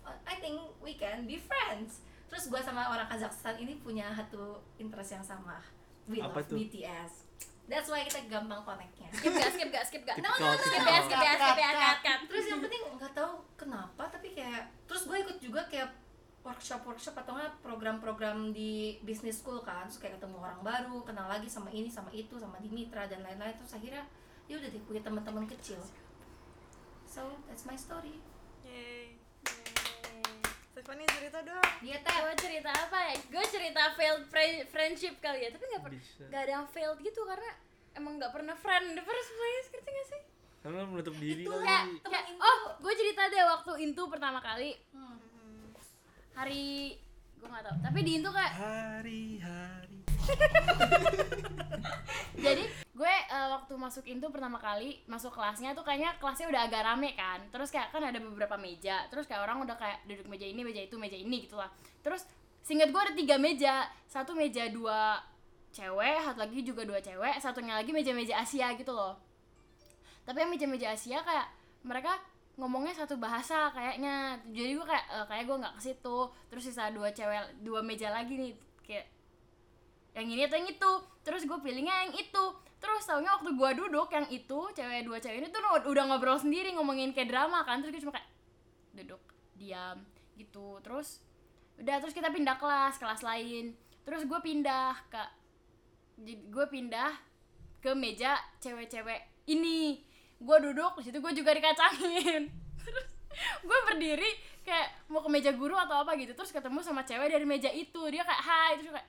"Oh, 0.05 0.17
I 0.25 0.41
think 0.41 0.57
we 0.81 0.97
can 0.97 1.29
be 1.29 1.37
friends. 1.37 2.01
Terus 2.33 2.49
gue 2.49 2.61
sama 2.65 2.89
orang 2.89 3.05
Kazakhstan 3.13 3.61
ini 3.61 3.77
punya 3.77 4.09
satu 4.17 4.57
interest 4.81 5.21
yang 5.21 5.25
sama 5.25 5.61
we 6.09 6.21
Apa 6.21 6.41
love? 6.41 6.53
BTS 6.53 7.25
that's 7.65 7.89
why 7.89 8.05
kita 8.05 8.21
gampang 8.29 8.61
connectnya. 8.61 9.09
Skip 9.13 9.33
gak 9.33 9.51
skip 9.57 9.69
gak 9.73 9.85
skip 9.89 10.03
gak 10.05 10.17
no 10.21 10.29
no 10.37 10.53
no 10.53 10.61
skip 10.61 10.85
ya 10.85 11.01
skip 11.01 11.21
ya 11.21 11.33
skip 11.33 11.59
ya 11.59 11.71
cut 11.73 11.99
cut 12.05 12.21
terus 12.29 12.45
yang 12.53 12.61
penting 12.61 12.83
nggak 13.01 13.13
tahu 13.17 13.33
kenapa 13.57 14.03
tapi 14.13 14.29
kayak 14.37 14.69
terus 14.85 15.09
gue 15.09 15.17
ikut 15.17 15.37
juga 15.41 15.61
kayak 15.73 15.89
workshop 16.55 16.81
workshop 16.85 17.15
atau 17.17 17.35
nggak 17.35 17.59
program-program 17.61 18.51
di 18.51 18.73
business 19.01 19.37
school 19.37 19.59
kan 19.61 19.85
terus 19.85 19.99
kayak 19.99 20.17
ketemu 20.17 20.39
orang 20.39 20.63
baru 20.63 21.03
kenal 21.03 21.27
lagi 21.27 21.47
sama 21.47 21.67
ini 21.69 21.91
sama 21.91 22.09
itu 22.11 22.39
sama 22.39 22.57
Dimitra 22.57 23.05
dan 23.05 23.21
lain-lain 23.21 23.53
terus 23.55 23.75
akhirnya 23.75 24.07
ya 24.47 24.55
udah 24.55 24.69
deh 24.69 24.83
punya 24.83 25.03
teman-teman 25.03 25.45
kecil 25.49 25.83
so 27.05 27.21
that's 27.45 27.65
my 27.65 27.75
story 27.75 28.23
Yeay. 28.63 29.19
Stephanie 30.71 31.07
cerita 31.07 31.39
dong. 31.41 31.65
dia 31.81 31.97
teh 31.97 32.17
gue 32.17 32.35
cerita 32.37 32.71
apa 32.71 32.99
ya 33.05 33.15
gue 33.17 33.45
cerita 33.47 33.83
failed 33.93 34.25
fri- 34.27 34.67
friendship 34.67 35.15
kali 35.19 35.43
ya 35.43 35.51
tapi 35.51 35.65
nggak 35.67 35.83
per- 35.83 35.99
ada 36.31 36.51
yang 36.53 36.67
failed 36.67 36.99
gitu 36.99 37.23
karena 37.25 37.51
emang 37.93 38.17
nggak 38.17 38.31
pernah 38.31 38.55
friend 38.55 38.91
in 38.91 38.95
the 38.95 39.03
first 39.03 39.31
place 39.33 39.67
ngerti 39.71 39.91
gak 39.91 40.07
sih 40.09 40.23
karena 40.61 40.81
menutup 40.83 41.15
diri 41.15 41.43
Itu 41.43 41.53
kali 41.53 41.63
ya. 41.63 41.81
Temen 42.01 42.23
Intu. 42.27 42.41
oh 42.41 42.59
gue 42.79 42.95
cerita 42.95 43.23
deh 43.27 43.43
waktu 43.45 43.73
Intu 43.83 44.03
pertama 44.07 44.39
kali 44.39 44.71
Hmm. 44.91 45.17
Hari 46.35 46.99
gue 47.39 47.49
nggak 47.49 47.65
tahu. 47.65 47.77
Tapi 47.83 47.99
di 48.03 48.11
Intu 48.19 48.31
kayak 48.31 48.53
hari-hari. 48.59 49.99
Jadi 52.45 52.65
gue 52.95 53.15
eh, 53.31 53.49
waktu 53.51 53.75
masukin 53.77 54.19
tuh 54.23 54.31
pertama 54.31 54.59
kali 54.59 55.03
masuk 55.11 55.35
kelasnya 55.35 55.73
tuh 55.73 55.87
kayaknya 55.87 56.15
kelasnya 56.19 56.51
udah 56.51 56.63
agak 56.67 56.83
rame 56.85 57.15
kan. 57.15 57.41
Terus 57.51 57.71
kayak 57.71 57.95
kan 57.95 58.03
ada 58.03 58.19
beberapa 58.19 58.59
meja. 58.59 59.07
Terus 59.09 59.31
kayak 59.31 59.47
orang 59.47 59.65
udah 59.65 59.77
kayak 59.79 60.03
duduk 60.05 60.27
meja 60.29 60.47
ini 60.47 60.61
meja 60.67 60.83
itu 60.83 60.99
meja 60.99 61.17
ini 61.17 61.47
gitu 61.47 61.57
lah. 61.57 61.71
Terus 62.03 62.27
singkat 62.65 62.91
gue 62.91 63.01
ada 63.01 63.15
tiga 63.15 63.37
meja. 63.39 63.87
Satu 64.11 64.35
meja 64.35 64.67
dua 64.69 65.23
cewek 65.75 66.17
satu 66.23 66.39
lagi 66.39 66.59
juga 66.63 66.83
dua 66.87 67.03
cewek 67.03 67.35
satunya 67.43 67.75
lagi 67.75 67.91
meja-meja 67.91 68.39
Asia 68.39 68.71
gitu 68.79 68.95
loh. 68.95 69.19
Tapi 70.25 70.47
yang 70.47 70.51
meja-meja 70.55 70.95
Asia 70.95 71.21
kayak 71.21 71.51
mereka 71.85 72.17
ngomongnya 72.55 72.95
satu 72.95 73.19
bahasa 73.19 73.71
kayaknya. 73.75 74.39
Jadi 74.51 74.79
gue 74.79 74.87
kayak 74.87 75.07
eh, 75.11 75.27
kayak 75.27 75.45
gue 75.47 75.57
nggak 75.59 75.75
ke 75.79 75.83
situ. 75.83 76.19
Terus 76.51 76.63
sisa 76.63 76.91
dua 76.95 77.11
cewek 77.11 77.63
dua 77.63 77.81
meja 77.83 78.11
lagi 78.15 78.35
nih 78.39 78.53
kayak 78.87 79.07
yang 80.15 80.27
ini 80.31 80.43
atau 80.47 80.57
yang 80.59 80.71
itu. 80.71 80.93
Terus 81.27 81.43
gue 81.47 81.59
pilihnya 81.59 81.95
yang 82.09 82.15
itu. 82.15 82.45
Terus 82.79 83.03
taunya 83.09 83.33
waktu 83.33 83.51
gue 83.57 83.71
duduk 83.81 84.09
yang 84.13 84.27
itu 84.29 84.59
cewek 84.77 85.03
dua 85.09 85.19
cewek 85.19 85.41
ini 85.41 85.49
tuh 85.49 85.61
udah 85.89 86.05
ngobrol 86.07 86.39
sendiri 86.39 86.71
ngomongin 86.77 87.11
kayak 87.11 87.33
drama 87.33 87.67
kan. 87.67 87.83
Terus 87.83 87.99
gue 87.99 88.03
cuma 88.07 88.15
kayak 88.15 88.29
duduk 88.95 89.23
diam 89.59 89.99
gitu. 90.39 90.79
Terus 90.85 91.25
udah 91.75 91.99
terus 91.99 92.15
kita 92.15 92.31
pindah 92.31 92.55
kelas 92.61 93.03
kelas 93.03 93.27
lain. 93.27 93.75
Terus 94.07 94.23
gue 94.29 94.41
pindah 94.45 94.95
ke 95.11 95.23
gue 96.25 96.67
pindah 96.71 97.11
ke 97.83 97.91
meja 97.93 98.39
cewek-cewek 98.63 99.35
ini 99.51 100.01
gue 100.41 100.57
duduk 100.71 100.93
di 101.01 101.03
situ 101.07 101.19
gue 101.23 101.33
juga 101.33 101.51
dikacangin. 101.55 102.51
Terus 102.83 103.07
gue 103.63 103.79
berdiri 103.91 104.31
kayak 104.65 105.11
mau 105.13 105.21
ke 105.21 105.29
meja 105.29 105.53
guru 105.53 105.77
atau 105.77 106.01
apa 106.01 106.17
gitu 106.17 106.33
terus 106.33 106.49
ketemu 106.49 106.81
sama 106.81 107.05
cewek 107.05 107.29
dari 107.29 107.45
meja 107.45 107.69
itu. 107.69 108.01
Dia 108.09 108.25
kayak 108.25 108.43
hai 108.43 108.73
terus 108.81 108.91
kayak 108.95 109.09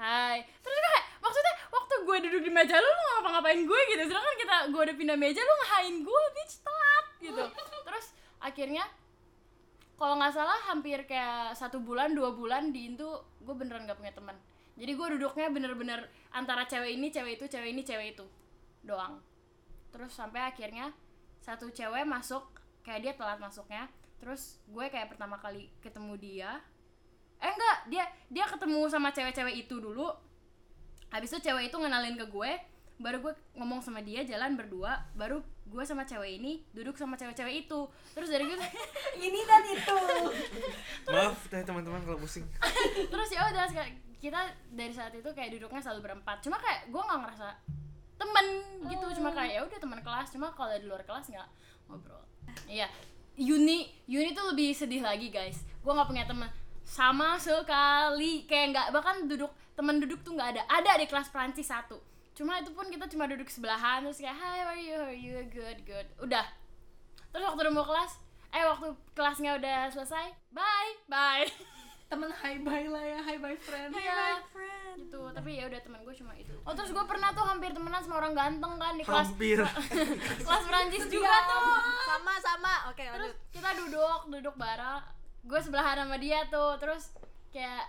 hai. 0.00 0.36
Terus 0.64 0.72
gue 0.72 0.84
kayak 0.88 1.04
maksudnya 1.20 1.54
waktu 1.68 1.94
gue 2.06 2.16
duduk 2.30 2.42
di 2.48 2.52
meja 2.52 2.76
lu 2.80 2.86
lu 2.86 2.92
nggak 2.94 3.14
ngapa-ngapain 3.20 3.60
gue 3.66 3.80
gitu? 3.92 4.02
Sedangkan 4.08 4.34
kita 4.40 4.56
gue 4.72 4.80
udah 4.80 4.96
pindah 4.96 5.18
meja 5.18 5.40
lu 5.44 5.54
ngehain 5.60 5.96
gue 6.00 6.22
bitch 6.38 6.54
telat 6.64 7.06
gitu. 7.20 7.44
Terus 7.84 8.06
akhirnya 8.40 8.84
kalau 9.94 10.14
nggak 10.18 10.34
salah 10.34 10.58
hampir 10.72 11.04
kayak 11.04 11.52
satu 11.54 11.78
bulan 11.84 12.16
dua 12.16 12.32
bulan 12.32 12.72
di 12.72 12.94
itu 12.94 13.08
gue 13.44 13.54
beneran 13.54 13.84
gak 13.84 14.00
punya 14.00 14.14
teman. 14.14 14.36
Jadi 14.74 14.90
gue 14.90 15.06
duduknya 15.18 15.46
bener-bener 15.52 16.00
antara 16.34 16.66
cewek 16.66 16.98
ini 16.98 17.12
cewek 17.12 17.38
itu 17.38 17.46
cewek 17.46 17.70
ini 17.70 17.82
cewek 17.86 18.18
itu 18.18 18.26
doang 18.82 19.22
terus 19.94 20.10
sampai 20.10 20.42
akhirnya 20.42 20.90
satu 21.38 21.70
cewek 21.70 22.02
masuk 22.02 22.42
kayak 22.82 23.00
dia 23.00 23.12
telat 23.14 23.38
masuknya. 23.38 23.86
Terus 24.18 24.58
gue 24.66 24.90
kayak 24.90 25.14
pertama 25.14 25.38
kali 25.38 25.70
ketemu 25.78 26.18
dia. 26.18 26.50
Eh 27.38 27.52
enggak 27.54 27.78
dia 27.86 28.04
dia 28.26 28.44
ketemu 28.50 28.90
sama 28.90 29.14
cewek-cewek 29.14 29.68
itu 29.68 29.78
dulu. 29.78 30.10
Habis 31.14 31.30
itu 31.30 31.46
cewek 31.46 31.70
itu 31.70 31.76
ngenalin 31.78 32.18
ke 32.18 32.26
gue. 32.26 32.52
Baru 32.98 33.18
gue 33.22 33.34
ngomong 33.54 33.84
sama 33.84 34.02
dia 34.02 34.26
jalan 34.26 34.58
berdua. 34.58 34.98
Baru 35.14 35.46
gue 35.68 35.84
sama 35.86 36.02
cewek 36.08 36.42
ini 36.42 36.66
duduk 36.74 36.98
sama 36.98 37.14
cewek-cewek 37.14 37.68
itu. 37.68 37.80
Terus 38.16 38.28
dari 38.32 38.50
gue 38.50 38.58
Ini 39.24 39.40
dan 39.46 39.62
itu. 39.68 39.96
maaf 41.12 41.38
teh 41.46 41.62
teman-teman 41.62 42.02
kalau 42.02 42.18
pusing. 42.18 42.48
Terus 43.12 43.28
ya 43.30 43.46
udah 43.46 43.68
kita 44.16 44.40
dari 44.72 44.96
saat 44.96 45.12
itu 45.12 45.28
kayak 45.36 45.60
duduknya 45.60 45.84
selalu 45.84 46.08
berempat. 46.08 46.40
Cuma 46.40 46.56
kayak 46.56 46.88
gue 46.88 47.02
nggak 47.02 47.20
ngerasa 47.20 47.48
temen 48.24 48.46
gitu. 48.88 49.06
Cuma 49.20 49.30
kayak 49.36 49.52
ya 49.52 49.60
udah 49.68 49.78
teman 49.78 50.00
kelas. 50.00 50.32
Cuma 50.32 50.48
kalau 50.56 50.72
di 50.80 50.88
luar 50.88 51.04
kelas 51.04 51.28
nggak 51.28 51.48
ngobrol. 51.92 52.24
Iya. 52.64 52.88
Uni 53.36 53.90
Uni 54.08 54.30
tuh 54.32 54.54
lebih 54.54 54.72
sedih 54.72 55.04
lagi 55.04 55.28
guys. 55.28 55.60
Gue 55.84 55.92
nggak 55.92 56.08
punya 56.08 56.24
teman 56.24 56.48
sama 56.88 57.36
sekali. 57.36 58.48
Kayak 58.48 58.66
nggak 58.72 58.86
bahkan 58.96 59.28
duduk 59.28 59.52
teman 59.76 60.00
duduk 60.00 60.24
tuh 60.24 60.32
nggak 60.32 60.56
ada. 60.56 60.62
Ada 60.72 60.96
di 60.96 61.06
kelas 61.06 61.28
Prancis 61.28 61.68
satu. 61.68 62.00
Cuma 62.34 62.58
itu 62.58 62.74
pun 62.74 62.88
kita 62.90 63.06
cuma 63.06 63.30
duduk 63.30 63.46
sebelahan 63.46 64.02
terus 64.02 64.18
kayak 64.18 64.34
hi 64.34 64.58
how 64.64 64.74
are 64.74 64.80
you? 64.80 64.96
How 64.96 65.06
are 65.06 65.14
you? 65.14 65.36
Good 65.52 65.86
good. 65.86 66.06
Udah. 66.18 66.48
Terus 67.30 67.44
waktu 67.46 67.60
udah 67.66 67.74
mau 67.74 67.86
kelas 67.86 68.18
eh 68.54 68.62
waktu 68.62 68.94
kelasnya 69.18 69.58
udah 69.58 69.90
selesai 69.90 70.30
bye 70.54 70.92
bye. 71.10 71.46
Temen 72.06 72.30
hi 72.30 72.62
bye 72.62 72.86
lah 72.86 73.02
ya, 73.02 73.18
hi 73.26 73.36
bye 73.42 73.58
friend. 73.58 73.90
Gitu 73.90 73.98
tapi 75.34 75.58
ya 75.58 75.66
udah 75.66 75.80
teman 75.82 76.00
gue 76.06 76.14
cuma 76.14 76.32
itu. 76.38 76.54
Oh 76.62 76.72
terus 76.72 76.94
gue 76.94 77.04
pernah 77.04 77.34
tuh 77.34 77.42
hampir 77.42 77.74
temenan 77.74 78.00
sama 78.00 78.22
orang 78.22 78.32
ganteng 78.32 78.78
kan 78.78 78.94
di 78.94 79.04
kelas 79.04 79.34
hampir. 79.34 79.58
kelas 80.46 80.64
Prancis 80.64 81.04
juga 81.10 81.34
tuh. 81.50 81.62
Sama 82.06 82.34
sama. 82.38 82.74
Oke 82.94 83.02
terus 83.02 83.34
lanjut 83.34 83.36
kita 83.50 83.70
duduk 83.82 84.18
duduk 84.30 84.54
bareng 84.54 85.02
gue 85.44 85.60
sebelahan 85.60 86.06
sama 86.06 86.16
dia 86.22 86.46
tuh. 86.46 86.78
Terus 86.78 87.10
kayak 87.50 87.84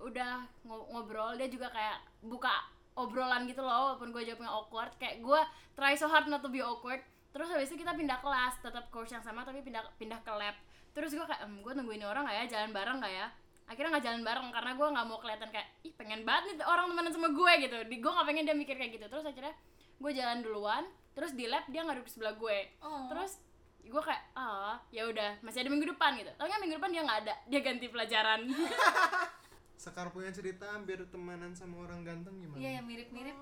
udah 0.00 0.44
ngo- 0.64 0.88
ngobrol 0.90 1.36
dia 1.36 1.48
juga 1.52 1.68
kayak 1.68 2.00
buka 2.24 2.52
obrolan 2.96 3.44
gitu 3.44 3.60
loh 3.60 3.92
walaupun 3.92 4.10
gue 4.10 4.24
jawabnya 4.24 4.48
awkward. 4.48 4.90
Kayak 4.96 5.20
gue 5.20 5.40
try 5.76 5.92
so 5.94 6.08
hard 6.08 6.26
not 6.32 6.40
to 6.40 6.48
be 6.48 6.64
awkward. 6.64 7.04
Terus 7.30 7.52
habis 7.52 7.68
itu 7.68 7.84
kita 7.84 7.92
pindah 7.92 8.24
kelas 8.24 8.56
tetap 8.64 8.88
course 8.88 9.12
yang 9.12 9.20
sama 9.20 9.44
tapi 9.44 9.60
pindah 9.60 9.84
pindah 10.00 10.24
ke 10.24 10.32
lab. 10.32 10.56
Terus 10.96 11.12
gue 11.12 11.26
kayak 11.28 11.44
em 11.44 11.60
gue 11.60 11.72
nungguin 11.76 12.00
orang 12.08 12.24
gak 12.24 12.36
ya? 12.40 12.44
Jalan 12.56 12.72
bareng 12.72 13.04
gak 13.04 13.12
ya 13.12 13.28
akhirnya 13.66 13.98
nggak 13.98 14.04
jalan 14.06 14.22
bareng 14.22 14.48
karena 14.54 14.70
gue 14.78 14.86
nggak 14.94 15.06
mau 15.06 15.18
kelihatan 15.18 15.48
kayak 15.50 15.68
ih 15.82 15.92
pengen 15.98 16.22
banget 16.22 16.54
nih 16.54 16.66
orang 16.66 16.86
temenan 16.90 17.12
sama 17.12 17.28
gue 17.34 17.52
gitu. 17.66 17.76
Di 17.86 17.96
gue 17.98 18.10
nggak 18.10 18.26
pengen 18.26 18.44
dia 18.46 18.56
mikir 18.56 18.74
kayak 18.78 18.92
gitu. 18.94 19.06
Terus 19.10 19.24
akhirnya 19.26 19.54
gue 19.96 20.10
jalan 20.14 20.38
duluan 20.44 20.84
terus 21.16 21.32
di 21.32 21.48
lab 21.48 21.64
dia 21.72 21.82
nggak 21.82 22.02
duduk 22.02 22.10
sebelah 22.10 22.34
gue. 22.36 22.58
Oh. 22.84 23.08
terus 23.10 23.42
gue 23.86 24.02
kayak 24.02 24.22
ah 24.34 24.82
ya 24.90 25.06
udah 25.06 25.38
masih 25.46 25.62
ada 25.62 25.70
minggu 25.70 25.86
depan 25.94 26.18
gitu. 26.18 26.30
Taunya 26.38 26.58
minggu 26.62 26.76
depan 26.78 26.90
dia 26.90 27.02
nggak 27.06 27.20
ada 27.26 27.34
dia 27.46 27.60
ganti 27.62 27.86
pelajaran 27.86 28.40
Sekar 29.76 30.08
punya 30.08 30.32
cerita 30.32 30.72
hampir 30.72 31.04
temenan 31.12 31.52
sama 31.52 31.84
orang 31.84 32.00
ganteng 32.02 32.36
gimana? 32.40 32.58
Iya, 32.58 32.80
yang 32.80 32.86
mirip-mirip. 32.88 33.36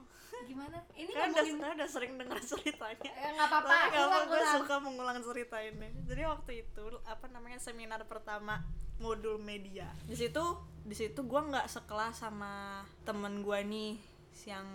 Gimana? 0.44 0.82
Ini 0.98 1.10
kan 1.14 1.30
udah, 1.30 1.44
ngomongin 1.46 1.74
udah 1.78 1.88
sering 1.88 2.12
dengar 2.18 2.38
ceritanya. 2.42 3.10
Eh, 3.14 3.30
nggak 3.38 3.48
apa-apa, 3.48 3.70
aku 3.70 3.94
nggak 3.94 4.06
apa, 4.10 4.18
gue 4.26 4.42
suka 4.58 4.74
mengulang 4.82 5.18
cerita 5.22 5.56
ini. 5.62 5.88
Jadi 6.04 6.22
waktu 6.26 6.52
itu 6.66 6.84
apa 7.06 7.26
namanya 7.30 7.58
seminar 7.62 8.02
pertama 8.10 8.66
modul 8.98 9.38
media. 9.38 9.86
Di 10.04 10.18
situ 10.18 10.42
di 10.84 10.92
situ 10.92 11.22
gue 11.22 11.40
nggak 11.40 11.70
sekelas 11.70 12.18
sama 12.18 12.82
temen 13.06 13.40
gue 13.40 13.58
nih 13.62 13.94
yang 14.50 14.66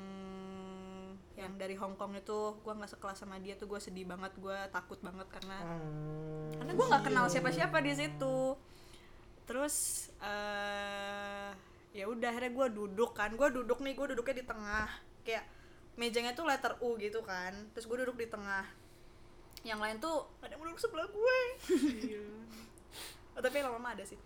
yang 1.35 1.55
dari 1.59 1.75
Hong 1.75 1.99
Kong 1.99 2.15
itu. 2.15 2.55
Gue 2.63 2.73
nggak 2.73 2.95
sekelas 2.95 3.19
sama 3.19 3.35
dia 3.43 3.59
tuh 3.59 3.67
gue 3.67 3.79
sedih 3.83 4.07
banget 4.07 4.31
gue 4.39 4.57
takut 4.71 4.99
banget 5.03 5.27
karena 5.27 5.59
Hmm, 5.59 6.55
karena 6.55 6.71
gue 6.71 6.85
nggak 6.87 7.03
kenal 7.03 7.25
siapa-siapa 7.27 7.77
di 7.83 7.93
situ. 7.99 8.55
Terus 9.43 10.07
eh 10.23 11.18
ya 11.89 12.05
udah 12.05 12.29
akhirnya 12.29 12.51
gue 12.53 12.67
duduk 12.75 13.11
kan. 13.17 13.33
Gue 13.33 13.49
duduk 13.49 13.81
nih 13.81 13.93
gue 13.97 14.07
duduknya 14.15 14.35
di 14.41 14.45
tengah. 14.45 14.89
Kayak 15.25 15.45
mejanya 15.99 16.31
tuh 16.37 16.45
letter 16.47 16.77
U 16.81 16.95
gitu 17.01 17.21
kan. 17.25 17.53
Terus 17.73 17.85
gue 17.89 17.97
duduk 18.05 18.17
di 18.17 18.27
tengah. 18.29 18.65
Yang 19.65 19.79
lain 19.79 19.95
tuh 19.99 20.17
ada 20.39 20.55
yang 20.55 20.63
duduk 20.63 20.79
sebelah 20.79 21.07
gue. 21.09 21.39
Oh, 23.35 23.41
tapi 23.45 23.57
lama-lama 23.59 23.97
ada 23.97 24.03
sih. 24.05 24.19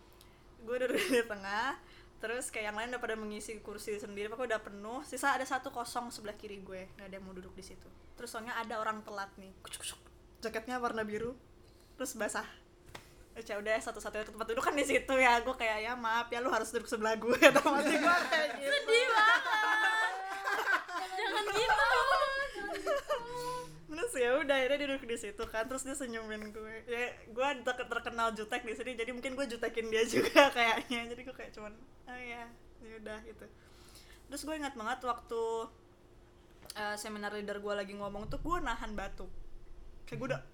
Gue 0.63 0.75
duduk 0.79 0.99
di 0.99 1.23
tengah 1.25 1.79
terus 2.23 2.47
kayak 2.47 2.71
yang 2.71 2.77
lain 2.79 2.95
udah 2.95 3.03
pada 3.03 3.19
mengisi 3.19 3.59
kursi 3.59 3.99
sendiri 3.99 4.31
pokoknya 4.31 4.55
udah 4.55 4.61
penuh. 4.63 4.99
Sisa 5.03 5.35
ada 5.35 5.43
satu 5.43 5.75
kosong 5.75 6.07
sebelah 6.07 6.39
kiri 6.39 6.63
gue 6.63 6.87
nggak 6.95 7.07
ada 7.11 7.15
yang 7.19 7.25
mau 7.25 7.35
duduk 7.35 7.51
di 7.51 7.63
situ. 7.63 7.89
Terus 8.15 8.31
soalnya 8.31 8.55
ada 8.55 8.79
orang 8.79 9.03
telat 9.03 9.31
nih. 9.35 9.51
Jaketnya 10.39 10.79
warna 10.79 11.03
biru 11.03 11.35
terus 11.93 12.17
basah 12.17 12.47
ya 13.33 13.57
udah 13.57 13.73
satu-satunya 13.81 14.29
tempat 14.29 14.45
duduk 14.45 14.63
kan 14.63 14.77
di 14.77 14.85
situ 14.85 15.13
ya. 15.17 15.41
Gue 15.41 15.55
kayak 15.57 15.77
ya 15.81 15.93
maaf 15.97 16.29
ya 16.29 16.39
lu 16.39 16.53
harus 16.53 16.69
duduk 16.69 16.85
sebelah 16.85 17.17
gue 17.17 17.37
atau 17.49 17.65
mati 17.73 17.97
gue 17.97 18.15
kayak 18.29 18.49
gitu. 18.61 18.69
Sedih 18.69 19.05
banget. 19.09 19.41
Jangan 21.13 21.45
gitu. 21.53 21.85
Terus 23.93 24.13
ya 24.17 24.29
udah 24.41 24.55
akhirnya 24.57 24.77
dia 24.77 24.87
duduk 24.93 25.05
di 25.09 25.17
situ 25.17 25.43
kan. 25.49 25.63
Terus 25.65 25.83
dia 25.85 25.95
senyumin 25.97 26.53
gue. 26.53 26.75
Ya 26.85 27.13
gue 27.25 27.47
ter- 27.65 27.89
terkenal 27.89 28.27
jutek 28.37 28.61
di 28.61 28.73
sini 28.77 28.91
jadi 28.93 29.11
mungkin 29.13 29.33
gue 29.33 29.45
jutekin 29.49 29.89
dia 29.89 30.03
juga 30.05 30.49
kayaknya. 30.55 31.09
Jadi 31.13 31.21
gue 31.25 31.35
kayak 31.35 31.51
cuman 31.57 31.73
oh 32.09 32.19
ya 32.21 32.45
ya 32.85 32.93
udah 33.01 33.19
gitu. 33.25 33.45
Terus 34.29 34.41
gue 34.45 34.55
ingat 34.57 34.73
banget 34.77 35.01
waktu 35.05 35.41
eh, 36.73 36.95
seminar 37.01 37.33
leader 37.33 37.57
gue 37.57 37.73
lagi 37.73 37.93
ngomong 37.97 38.29
tuh 38.29 38.41
gue 38.41 38.57
nahan 38.61 38.93
batuk 38.93 39.29
kayak 40.05 40.17
gue 40.19 40.27
udah 40.29 40.41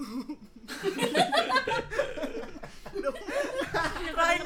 trying. 4.19 4.45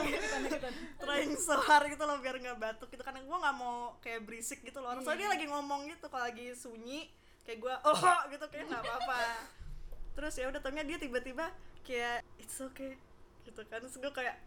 Trying. 0.99 1.31
So 1.39 1.55
hard 1.57 1.89
gitu 1.91 2.03
loh 2.05 2.17
biar 2.21 2.35
nggak 2.39 2.59
batuk 2.59 2.89
gitu. 2.93 3.03
Karena 3.03 3.21
gue 3.23 3.37
nggak 3.37 3.55
mau 3.57 3.97
kayak 3.99 4.23
berisik 4.25 4.61
gitu 4.63 4.79
loh. 4.79 4.95
Soalnya 5.01 5.27
dia 5.27 5.29
lagi 5.33 5.45
ngomong 5.49 5.89
gitu 5.89 6.05
kalau 6.07 6.25
lagi 6.27 6.53
sunyi 6.55 7.09
kayak 7.43 7.59
gue 7.59 7.73
oh 7.83 8.03
gitu 8.33 8.45
kayak 8.51 8.65
nggak 8.69 8.81
apa-apa. 8.83 9.19
Terus 10.13 10.33
ya 10.37 10.45
udah 10.49 10.61
taunya 10.61 10.83
dia 10.85 10.97
tiba-tiba 11.01 11.49
kayak 11.83 12.21
it's 12.39 12.59
okay. 12.61 12.95
Gitu 13.43 13.61
kan. 13.67 13.81
Terus 13.83 13.97
gue 13.97 14.11
kayak 14.13 14.37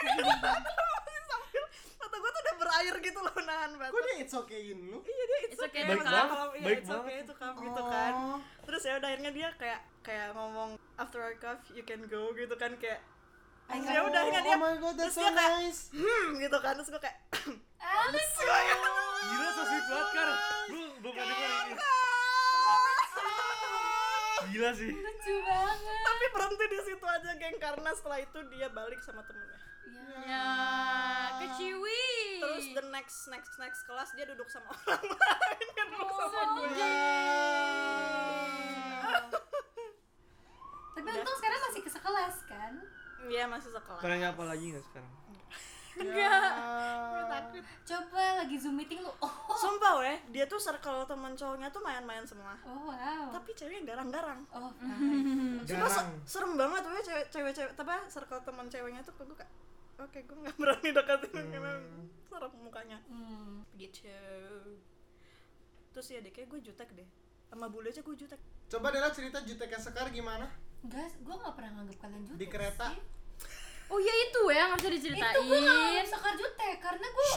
sambil 0.00 0.26
mata 2.10 2.18
gue 2.18 2.30
tuh 2.32 2.42
udah 2.42 2.56
berair 2.58 2.94
gitu 2.98 3.18
loh 3.20 3.34
nahan 3.40 3.70
batuk 3.72 3.94
Kok 3.94 4.02
dia 4.02 4.14
it's 4.18 4.34
okayin 4.34 4.78
lu? 4.82 4.98
iya 5.00 5.24
dia 5.24 5.38
it's, 5.40 5.52
It's 5.52 5.62
okay, 5.62 5.80
okay, 5.80 5.90
Baik 5.92 6.02
banget, 6.02 6.26
iya, 6.52 6.64
baik 6.66 6.76
it's 6.76 6.90
okay 6.90 6.98
banget. 7.12 7.22
itu 7.22 7.34
kamu 7.36 7.58
gitu 7.62 7.82
kan 7.86 8.12
Oh. 8.12 8.38
terus 8.60 8.82
ya 8.82 8.92
udah 8.96 9.08
akhirnya 9.08 9.30
dia 9.30 9.48
kayak 9.54 9.80
kayak 10.00 10.26
ngomong 10.32 10.70
after 10.96 11.20
our 11.20 11.36
cough 11.36 11.62
you 11.70 11.82
can 11.82 12.02
go 12.04 12.30
gitu 12.32 12.54
kan 12.54 12.74
kayak 12.76 12.98
terus 13.64 13.86
ya 13.86 14.00
udah 14.02 14.20
akhirnya 14.20 14.42
dia 14.42 14.56
Oh 14.56 14.60
my 14.60 14.74
god, 14.76 14.94
that's 14.96 15.14
terus 15.14 15.14
so 15.14 15.22
dia 15.22 15.30
kayak 15.32 15.52
nice. 15.56 15.80
hmm 15.92 16.28
gitu 16.36 16.58
kan 16.58 16.72
terus 16.74 16.88
gue 16.88 17.00
kayak 17.00 17.16
gue 18.10 18.24
ya 18.42 18.76
Gila 19.20 19.48
so 19.48 19.62
sweet 19.62 19.84
banget 19.86 20.08
Kar. 20.10 20.28
Lu 20.66 20.80
belum 20.98 21.12
pernah 21.12 21.36
ini. 21.62 21.74
Gila 24.50 24.70
sih. 24.72 24.90
lucu 24.90 25.34
banget 25.40 25.78
tapi 26.02 26.24
berhenti 26.28 26.64
di 26.66 26.78
situ 26.82 27.06
aja 27.06 27.30
geng 27.36 27.56
karena 27.56 27.90
setelah 27.92 28.18
itu 28.18 28.38
dia 28.50 28.66
balik 28.68 28.98
sama 28.98 29.22
temennya 29.22 29.58
ya 30.22 30.46
keciwi. 31.38 32.04
Terus 32.38 32.66
the 32.72 32.84
next 32.88 33.26
next 33.26 33.54
next 33.56 33.82
kelas 33.84 34.10
dia 34.12 34.24
duduk 34.24 34.46
sama 34.46 34.70
orang 34.70 35.02
lain 35.02 35.68
kan? 35.72 35.86
Duduk 35.88 36.10
sama 36.12 36.40
gue 36.52 36.68
Tapi 40.90 41.08
untung 41.10 41.36
sekarang 41.36 41.60
masih 41.64 41.80
ke 41.80 41.90
sekelas 41.90 42.36
kan? 42.46 42.72
Iya 43.26 43.44
masih 43.46 43.70
sekelas. 43.70 44.00
Pernah 44.00 44.18
nyapa 44.20 44.42
lagi 44.44 44.64
nggak 44.70 44.84
sekarang? 44.86 45.12
enggak. 46.00 46.50
Coba 47.84 48.24
lagi 48.40 48.56
zoom 48.56 48.78
meeting 48.78 49.02
lu. 49.02 49.12
Oh, 49.20 49.32
sumpah 49.52 50.00
weh. 50.00 50.16
Dia 50.30 50.46
tuh 50.46 50.56
circle 50.56 51.04
temen 51.04 51.34
cowoknya 51.34 51.68
tuh 51.68 51.82
main-main 51.82 52.24
semua. 52.24 52.56
Oh 52.64 52.88
wow. 52.88 53.28
tapi 53.34 53.52
ceweknya 53.52 53.92
garang-garang. 53.92 54.40
Oh. 54.50 54.70
Sumpah 55.66 55.90
se- 55.90 56.00
Garang. 56.00 56.08
serem 56.24 56.52
banget 56.56 56.82
weh 56.84 57.02
cewek 57.02 57.26
cewek 57.28 57.52
cewek 57.52 57.72
apa 57.74 57.96
circle 58.06 58.40
teman 58.40 58.66
ceweknya 58.68 59.02
tuh 59.02 59.12
gue 59.14 59.36
kayak 59.36 59.50
oke 60.00 60.18
gue 60.18 60.36
nggak 60.38 60.56
berani 60.56 60.88
deketin 60.90 61.46
karena 61.46 61.72
serem 62.22 62.52
mukanya 62.58 62.98
Hmm. 63.04 63.62
gitu 63.74 64.08
terus 65.90 66.06
ya 66.08 66.18
deh 66.18 66.30
kayak 66.30 66.48
gue 66.48 66.60
jutek 66.62 66.88
deh 66.90 67.08
sama 67.46 67.66
bule 67.66 67.88
aja 67.88 68.00
gue 68.00 68.16
jutek 68.16 68.40
Coba 68.68 68.88
Dela 68.88 69.10
cerita 69.10 69.42
juteknya 69.42 69.76
Sekar 69.76 70.06
gimana? 70.08 70.46
Enggak, 70.80 71.10
gue 71.18 71.34
gak 71.34 71.52
pernah 71.52 71.70
nganggap 71.74 71.98
kalian 71.98 72.22
jutek 72.24 72.38
Di 72.38 72.46
kereta. 72.46 72.86
sih. 72.88 73.02
oh 73.88 73.98
ya 73.98 74.14
itu 74.22 74.42
ya 74.48 74.62
nggak 74.64 74.78
bisa 74.78 74.90
diceritain 74.92 75.34
Itu 75.34 75.42
gue 75.44 75.58
gak 75.58 75.74
nganggap 75.74 76.06
Sekar 76.08 76.34
jutek 76.36 76.74
karena 76.78 77.06
gue 77.10 77.28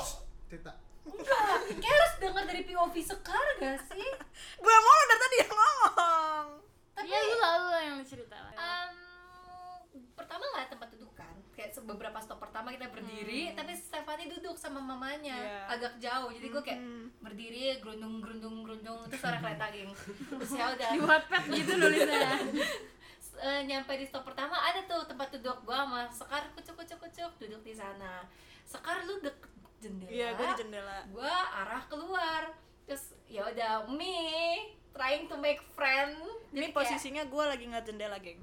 Cerita. 0.45 0.71
enggak. 1.03 1.57
Kayak 1.73 1.95
harus 1.97 2.13
denger 2.19 2.43
dari 2.45 2.61
POV 2.63 2.95
Sekar 3.01 3.45
gak 3.57 3.77
sih? 3.87 4.09
gue 4.63 4.75
mau 4.77 4.99
dari 5.03 5.19
tadi 5.19 5.35
yang 5.39 5.51
ngomong 5.51 6.47
Tapi 6.93 7.07
ya 7.09 7.19
lu 7.19 7.35
lalu 7.35 7.67
yang 7.81 7.97
cerita 8.05 8.37
lah 8.37 8.53
Em, 8.53 8.91
nggak 10.63 10.71
tempat 10.71 10.87
duduk 10.89 11.11
kan? 11.13 11.35
Kayak 11.51 11.75
beberapa 11.83 12.17
stop 12.17 12.39
pertama 12.39 12.71
kita 12.71 12.87
berdiri 12.87 13.51
tapi 13.51 13.71
Stefani 13.71 14.25
duduk 14.25 14.55
sama 14.55 14.79
mamanya 14.79 15.35
Iya. 15.35 15.59
agak 15.69 15.93
jauh. 15.99 16.31
Jadi 16.31 16.47
gue 16.47 16.63
kayak 16.63 16.81
berdiri 17.19 17.63
gerundung 17.77 18.17
gerundung 18.17 18.63
gerundung 18.63 18.99
itu 19.03 19.15
suara 19.15 19.37
kereta 19.37 19.67
geng 19.69 19.91
terus 19.91 20.51
ya 20.51 20.65
udah. 20.69 20.89
Di 20.95 20.99
Wattpad 20.99 21.43
gitu 21.49 21.71
nulisnya 21.75 22.39
S- 23.19 23.37
eh, 23.45 23.61
nyampe 23.63 23.91
di 23.93 24.03
stop 24.03 24.23
pertama 24.23 24.55
ada 24.55 24.79
tuh 24.83 25.03
tempat 25.03 25.27
duduk 25.31 25.57
gue 25.61 25.75
sama 25.75 26.07
Sekar 26.07 26.43
kucuk 26.53 26.75
kucuk 26.75 26.99
kucuk 27.01 27.31
duduk 27.37 27.61
di 27.61 27.73
sana. 27.73 28.23
Sekar 28.63 29.03
lu 29.03 29.19
deket 29.19 29.51
jendela. 29.77 30.09
Iya 30.09 30.27
gue 30.33 30.45
di 30.47 30.55
jendela. 30.57 30.97
Gue 31.07 31.27
arah 31.53 31.83
keluar. 31.85 32.43
Terus 32.83 33.11
ya 33.25 33.43
udah 33.43 33.85
me 33.87 34.15
trying 34.91 35.25
to 35.25 35.35
make 35.35 35.59
friend. 35.73 36.15
Ini 36.49 36.69
Jadi 36.69 36.71
posisinya 36.71 37.23
gue 37.23 37.43
lagi 37.43 37.65
ngeliat 37.65 37.83
jendela 37.83 38.17
geng 38.17 38.39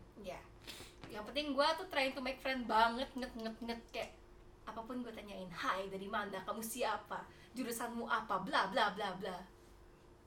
yang 1.10 1.24
penting 1.26 1.52
gue 1.52 1.66
tuh 1.74 1.86
trying 1.90 2.14
to 2.14 2.22
make 2.22 2.38
friend 2.38 2.64
banget 2.70 3.10
nget 3.18 3.32
nget 3.34 3.56
nget 3.66 3.80
kayak 3.90 4.10
apa 4.70 4.80
pun 4.86 5.02
gue 5.02 5.10
tanyain 5.10 5.50
hai 5.50 5.90
dari 5.90 6.06
mana? 6.06 6.38
Kamu 6.46 6.62
siapa? 6.62 7.26
Jurusanmu 7.58 8.06
apa? 8.06 8.38
Bla 8.46 8.70
bla 8.70 8.94
bla 8.94 9.18
bla. 9.18 9.36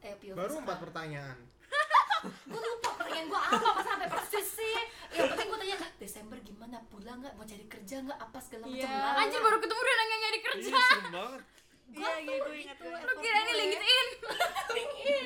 Eh 0.03 0.19
Baru 0.35 0.59
empat 0.59 0.83
pertanyaan. 0.83 1.39
gue 2.51 2.59
lupa 2.59 2.89
pertanyaan 2.99 3.27
gue 3.31 3.39
apa 3.39 3.67
masa 3.79 3.89
sampai 3.95 4.09
persis 4.11 4.47
sih? 4.59 4.77
Yang 5.15 5.27
penting 5.35 5.47
gue 5.47 5.59
tanya 5.63 5.77
Desember 5.95 6.37
gimana? 6.43 6.77
Pulang 6.91 7.23
nggak? 7.23 7.33
Mau 7.39 7.47
cari 7.47 7.65
kerja 7.71 7.95
nggak? 8.03 8.19
Apa 8.19 8.37
segala 8.43 8.67
macam? 8.67 8.75
Iya. 8.75 8.91
bla, 8.91 9.09
bla. 9.15 9.21
anjir 9.23 9.39
baru 9.39 9.57
ketemu 9.63 9.79
udah 9.79 9.95
nanya 9.95 10.17
nyari 10.19 10.39
kerja. 10.43 10.67
Iya 10.67 10.81
serem 10.91 11.07
banget. 11.15 11.41
iya 11.93 12.13
iya 12.25 12.37
gue 12.41 12.55
ingat 12.57 12.77
Itu 12.79 12.89
gue 12.89 12.99
lu 13.05 13.13
kira 13.23 13.37
ini 13.47 13.53
LinkedIn? 13.55 14.07
LinkedIn. 14.77 15.25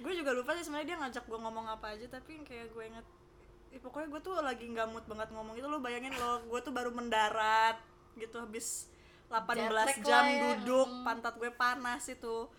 Gue 0.00 0.12
juga 0.16 0.30
lupa 0.34 0.50
sih 0.58 0.64
sebenarnya 0.66 0.88
dia 0.90 0.98
ngajak 1.06 1.24
gue 1.28 1.38
ngomong 1.38 1.66
apa 1.70 1.86
aja 1.94 2.06
tapi 2.10 2.42
kayak 2.42 2.74
gue 2.74 2.84
inget 2.88 3.06
pokoknya 3.78 4.10
gue 4.10 4.20
tuh 4.20 4.34
lagi 4.42 4.66
nggak 4.66 4.90
mood 4.90 5.06
banget 5.06 5.30
ngomong 5.30 5.54
itu 5.54 5.64
lo 5.64 5.78
bayangin 5.78 6.10
lo 6.18 6.42
gue 6.42 6.58
tuh 6.58 6.74
baru 6.74 6.90
mendarat 6.90 7.78
gitu 8.18 8.42
habis 8.42 8.90
18 9.30 9.46
Jet 9.54 9.70
lag 9.70 9.88
jam 10.02 10.24
lah 10.26 10.26
ya. 10.26 10.42
duduk 10.42 10.88
Hmm. 10.90 11.06
pantat 11.06 11.38
gue 11.38 11.50
panas 11.54 12.02
itu. 12.10 12.50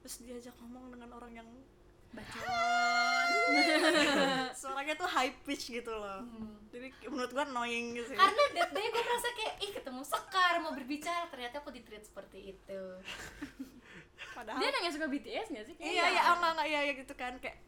Terus 0.00 0.14
diajak 0.24 0.56
ngomong 0.56 0.88
dengan 0.88 1.12
orang 1.12 1.32
yang 1.36 1.48
bacot 2.12 2.44
suaranya 4.60 4.94
tuh 4.96 5.08
high 5.08 5.32
pitch 5.44 5.68
gitu 5.68 5.92
loh. 5.92 6.24
Jadi 6.72 6.88
menurut 7.06 7.28
gue 7.28 7.44
annoying 7.44 7.92
gitu 7.92 8.16
karena 8.16 8.42
that 8.56 8.72
day 8.72 8.88
gue 8.88 9.02
merasa 9.04 9.28
kayak 9.36 9.54
ih 9.60 9.70
ketemu 9.76 10.00
Sekar 10.00 10.64
mau 10.64 10.72
berbicara. 10.72 11.28
Ternyata 11.28 11.60
aku 11.60 11.68
di 11.68 11.84
treat 11.84 12.04
seperti 12.04 12.56
itu. 12.56 12.80
Padahal 14.36 14.64
dia 14.64 14.72
nanya 14.72 14.90
suka 14.90 15.06
BTS 15.12 15.52
nggak 15.52 15.64
sih? 15.68 15.74
Iya 15.76 16.04
iya. 16.08 16.20
enggak 16.32 16.52
enggak 16.56 16.68
iya 16.72 16.80
iya 16.88 16.92
gitu 16.96 17.12
kan 17.12 17.36
kayak 17.36 17.60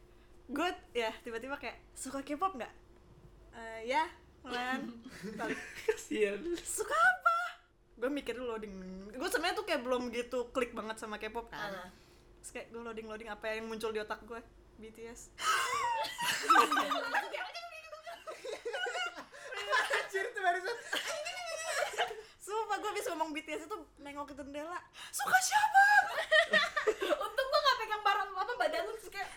good 0.47 0.77
ya 0.93 1.09
tiba-tiba 1.21 1.57
kayak 1.57 1.77
suka 1.93 2.21
K-pop 2.21 2.53
nggak? 2.55 2.73
Eh, 3.55 3.79
ya 3.89 4.05
balik. 5.39 5.57
Kasian. 5.89 6.37
suka 6.61 6.93
apa? 6.93 7.37
Gue 7.97 8.09
mikir 8.11 8.37
dulu 8.37 8.53
loading. 8.53 8.73
Gue 9.09 9.29
sebenarnya 9.31 9.57
tuh 9.57 9.65
kayak 9.65 9.81
belum 9.81 10.13
gitu 10.13 10.53
klik 10.53 10.71
banget 10.71 11.01
sama 11.01 11.17
K-pop 11.17 11.49
kan. 11.49 11.73
Ah. 11.73 11.89
terus 12.37 12.53
kayak 12.53 12.67
gue 12.69 12.77
loading 12.77 13.09
loading 13.09 13.25
apa 13.25 13.57
yang 13.57 13.65
muncul 13.65 13.89
di 13.89 13.97
otak 13.97 14.21
gue 14.21 14.37
BTS 14.77 15.33
Anjir 19.95 20.25
itu 20.29 20.39
barusan. 20.39 20.77
sumpah 22.37 22.77
gue 22.77 22.91
bisa 22.93 23.07
ngomong 23.11 23.33
BTS 23.33 23.65
itu 23.65 23.75
nengok 23.97 24.29
ke 24.29 24.37
jendela. 24.37 24.77
Suka 25.09 25.37
siapa? 25.41 25.85
Untung 27.25 27.47
gue 27.49 27.59
gak 27.59 27.77
pegang 27.81 28.03
barang 28.05 28.29
apa 28.31 28.53
badan 28.55 28.81
lu 28.85 28.93
terus 28.95 29.09
kayak 29.09 29.29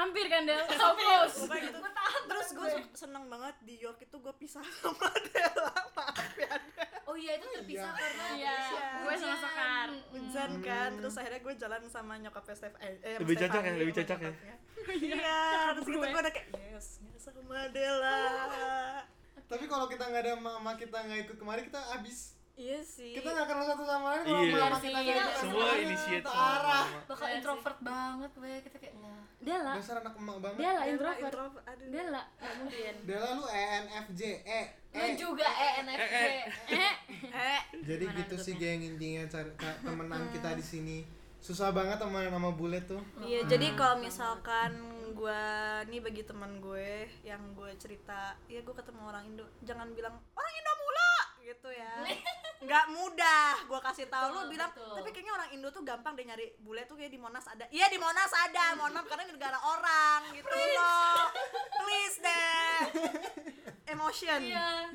hampir 0.00 0.24
kan 0.32 0.42
Del? 0.48 0.64
So 0.72 0.88
close. 0.96 1.36
Gitu. 1.44 1.76
Gua 1.76 1.92
tahan 1.92 2.22
terus 2.24 2.48
gue 2.56 2.68
seneng 2.96 3.24
banget 3.28 3.54
di 3.62 3.74
York 3.80 3.98
itu 4.00 4.16
gue 4.16 4.34
pisah 4.40 4.64
sama 4.80 5.08
Della 5.28 5.72
maaf 5.92 6.32
ya 6.38 6.54
oh 7.10 7.16
iya 7.18 7.32
itu 7.36 7.46
terpisah 7.58 7.92
karena 7.92 8.26
iya 8.38 8.58
gue 9.02 9.14
sama 9.18 9.36
Sekar 9.42 9.88
hujan 10.14 10.50
kan 10.62 10.90
terus 10.98 11.14
akhirnya 11.18 11.40
gue 11.42 11.54
jalan 11.58 11.82
sama 11.90 12.12
nyokap 12.22 12.44
Stef 12.54 12.74
eh, 12.80 12.96
eh, 13.02 13.16
Lebih 13.18 13.34
cocok 13.44 13.62
ya, 13.62 13.72
lebih 13.76 13.94
cocok 13.98 14.18
ya? 14.18 14.32
nyokapnya. 14.32 14.54
iya 15.10 15.40
terus 15.76 15.86
gitu 15.90 15.98
gue. 16.00 16.20
udah 16.22 16.32
kayak 16.32 16.48
yes 16.54 16.86
sama 17.20 17.60
Della 17.74 18.22
Tapi 19.50 19.66
kalau 19.66 19.90
kita 19.90 20.06
nggak 20.06 20.22
ada 20.22 20.34
mama 20.38 20.78
kita 20.78 20.94
nggak 20.94 21.26
ikut 21.26 21.36
kemarin 21.42 21.66
kita 21.66 21.82
abis. 21.98 22.38
Iya 22.60 22.76
sih 22.78 23.12
Kita 23.12 23.24
nggak 23.26 23.46
kenal 23.46 23.64
satu 23.66 23.82
sama 23.82 24.06
lain 24.12 24.22
kalau 24.22 24.42
Iya. 24.42 24.68
sih, 24.76 24.92
kita 24.92 25.00
ikut. 25.00 25.32
Semua 25.34 25.64
sama 25.72 26.28
arah. 26.28 26.84
bakal 27.02 27.16
Iya 27.18 27.24
sih. 27.24 27.36
introvert 27.38 27.78
banget 27.80 28.30
gue 28.34 28.54
kita 28.60 28.76
kayak 28.76 28.94
nah 28.96 29.20
Dela 29.40 29.72
Dasar 29.72 29.96
anak 29.98 30.14
emak 30.14 30.36
banget. 30.38 30.58
Dela 30.60 30.82
introvert 30.84 31.20
introvert 31.24 31.64
aduh 31.64 31.86
Dela 31.88 32.22
nggak 32.30 32.54
mungkin 32.58 32.94
Dela 33.02 33.28
lu 33.32 33.44
E 33.48 33.62
ENFJ 33.74 34.20
E. 34.44 34.62
lu 34.90 35.08
juga 35.16 35.46
ENFJ 35.48 36.14
eh 36.68 36.92
eh 37.32 37.60
Jadi 37.88 38.04
gitu 38.14 38.34
sih 38.36 38.54
geng 38.54 38.82
intinya 38.84 39.24
cari 39.26 39.50
temenan 39.80 40.28
kita 40.28 40.52
di 40.52 40.62
sini. 40.62 40.98
Susah 41.38 41.72
banget 41.72 41.96
temenan 41.98 42.28
sama 42.28 42.52
bule 42.52 42.76
tuh. 42.82 43.00
Iya, 43.18 43.48
jadi 43.48 43.72
kalau 43.72 43.96
misalkan 43.98 44.76
gue 45.10 45.42
nih 45.86 45.98
bagi 45.98 46.22
teman 46.22 46.60
gue 46.60 46.88
yang 47.22 47.40
gue 47.50 47.72
cerita, 47.74 48.36
ya 48.46 48.60
gue 48.60 48.74
ketemu 48.74 49.00
orang 49.02 49.24
Indo, 49.24 49.44
jangan 49.60 49.88
bilang 49.90 50.20
orang 50.30 50.52
Indo 50.52 50.72
mulu 50.76 51.12
gitu 51.42 51.68
ya. 51.70 51.94
Nggak 52.60 52.84
mudah, 52.92 53.52
gue 53.64 53.80
kasih 53.80 54.06
tahu 54.12 54.26
lu 54.36 54.40
bilang, 54.52 54.68
betul. 54.68 55.00
tapi 55.00 55.08
kayaknya 55.16 55.32
orang 55.32 55.48
Indo 55.56 55.68
tuh 55.72 55.80
gampang 55.80 56.12
deh 56.12 56.28
nyari 56.28 56.52
bule 56.60 56.84
tuh 56.84 57.00
kayak 57.00 57.08
di 57.08 57.16
Monas 57.16 57.48
ada. 57.48 57.64
Iya 57.72 57.88
di 57.88 57.96
Monas 57.96 58.32
ada, 58.36 58.76
mohon 58.76 58.92
maaf 58.92 59.08
karena 59.08 59.24
ini 59.24 59.32
negara 59.32 59.58
orang 59.64 60.20
gitu 60.36 60.52
loh. 60.52 61.32
Please 61.80 62.16
deh. 62.20 62.78
Emotion. 63.90 64.38
iya 64.38 64.86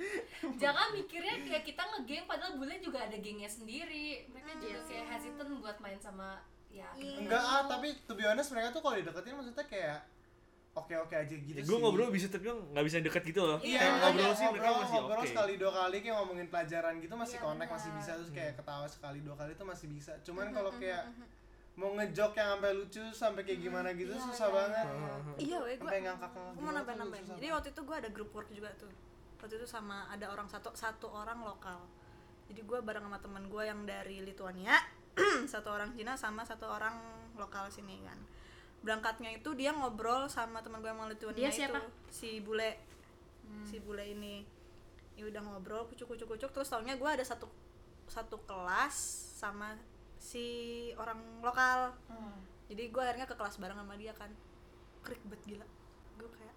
jangan 0.56 0.96
mikirnya 0.96 1.44
kayak 1.44 1.64
kita 1.68 1.84
ngegeng 1.84 2.26
padahal 2.26 2.56
bule 2.56 2.80
juga 2.80 3.04
ada 3.04 3.18
gengnya 3.20 3.50
sendiri 3.52 4.24
mereka 4.32 4.56
juga 4.60 4.80
kayak 4.88 5.06
hesitant 5.12 5.52
buat 5.60 5.78
main 5.84 6.00
sama 6.00 6.40
ya 6.72 6.88
Enggak 6.96 7.44
ah, 7.44 7.64
tapi 7.68 7.96
to 8.08 8.14
be 8.16 8.24
honest 8.24 8.52
mereka 8.52 8.72
tuh 8.76 8.82
kalau 8.84 8.96
dideketin 9.00 9.36
maksudnya 9.36 9.66
kayak 9.68 10.00
oke-oke 10.76 11.16
aja 11.16 11.32
gitu 11.34 11.56
Ya, 11.56 11.64
sih. 11.64 11.66
gue 11.66 11.78
ngobrol 11.78 12.10
bisa 12.10 12.28
tapi 12.28 12.46
nggak 12.46 12.84
bisa 12.84 13.00
deket 13.00 13.24
gitu 13.26 13.42
loh. 13.42 13.60
Iya, 13.60 13.80
Kayak 13.80 13.94
ngobrol 13.98 14.12
kayak 14.22 14.36
sih 14.36 14.46
mereka 14.46 14.60
ngobrol, 14.62 14.76
masih 14.78 14.96
ngobrol 14.98 15.18
oke. 15.18 15.30
sekali 15.32 15.54
dua 15.56 15.72
kali 15.74 15.98
kayak 15.98 16.16
ngomongin 16.16 16.48
pelajaran 16.48 16.94
gitu 16.98 17.14
masih 17.16 17.38
Iya, 17.38 17.46
connect 17.46 17.72
masih 17.72 17.90
bisa 17.94 18.12
terus 18.14 18.32
kayak 18.32 18.52
ketawa 18.56 18.86
sekali 18.86 19.20
dua 19.20 19.36
kali 19.36 19.52
itu 19.52 19.64
masih 19.64 19.88
bisa. 19.88 20.14
Cuman 20.22 20.44
Mm-hmm, 20.46 20.58
kalau 20.58 20.72
kayak 20.76 21.04
mau 21.76 21.92
ngejok 21.92 22.32
yang 22.34 22.50
sampai 22.54 22.72
lucu 22.74 23.04
sampai 23.10 23.42
kayak 23.44 23.60
gimana 23.62 23.90
gitu 23.92 24.12
susah 24.14 24.48
banget. 24.50 24.86
Iya, 25.38 25.58
weh 25.60 25.74
gue 25.74 25.80
Sampai 25.82 26.00
ngangkak 26.02 26.30
gue 26.32 26.44
mau 26.58 26.72
nambah 26.72 26.96
nambahin 26.96 27.26
jadi 27.34 27.48
waktu 27.52 27.70
itu 27.70 27.82
gue 27.82 27.96
ada 27.98 28.10
grup 28.10 28.32
work 28.32 28.48
juga 28.50 28.72
tuh 28.74 28.92
waktu 29.38 29.54
itu 29.54 29.66
sama 29.66 30.08
ada 30.08 30.28
orang 30.28 30.48
satu 30.48 30.72
satu 30.72 31.08
orang 31.08 31.40
lokal 31.40 31.84
jadi 32.46 32.62
gue 32.62 32.80
bareng 32.80 33.04
sama 33.04 33.20
teman 33.20 33.44
gue 33.46 33.60
yang 33.62 33.84
dari 33.84 34.20
Lituania 34.20 34.72
satu 35.52 35.70
orang 35.70 35.92
Cina 35.92 36.16
sama 36.16 36.42
satu 36.42 36.64
orang 36.66 36.96
lokal 37.36 37.68
sini 37.68 38.00
kan 38.02 38.16
berangkatnya 38.86 39.34
itu 39.34 39.50
dia 39.58 39.74
ngobrol 39.74 40.30
sama 40.30 40.62
teman 40.62 40.78
gue 40.78 40.88
yang 40.88 41.10
Lituania 41.10 41.42
Dia 41.42 41.50
siapa? 41.50 41.82
itu 41.82 41.90
si 42.14 42.30
bule. 42.40 42.78
Si 43.66 43.82
bule 43.82 44.06
ini. 44.06 44.46
Ya 45.18 45.26
udah 45.26 45.42
ngobrol 45.42 45.90
kucuk 45.90 46.14
kucuk 46.14 46.38
kucuk 46.38 46.54
terus 46.54 46.70
taunya 46.70 46.94
gue 46.94 47.10
ada 47.10 47.26
satu 47.26 47.50
satu 48.06 48.38
kelas 48.46 48.94
sama 49.42 49.74
si 50.22 50.46
orang 51.02 51.18
lokal. 51.42 51.98
Jadi 52.70 52.94
gue 52.94 53.02
akhirnya 53.02 53.26
ke 53.26 53.34
kelas 53.34 53.58
bareng 53.58 53.82
sama 53.82 53.98
dia 53.98 54.14
kan. 54.14 54.30
Krik 55.02 55.22
bet 55.26 55.42
gila. 55.42 55.66
Gue 56.22 56.30
kayak 56.30 56.56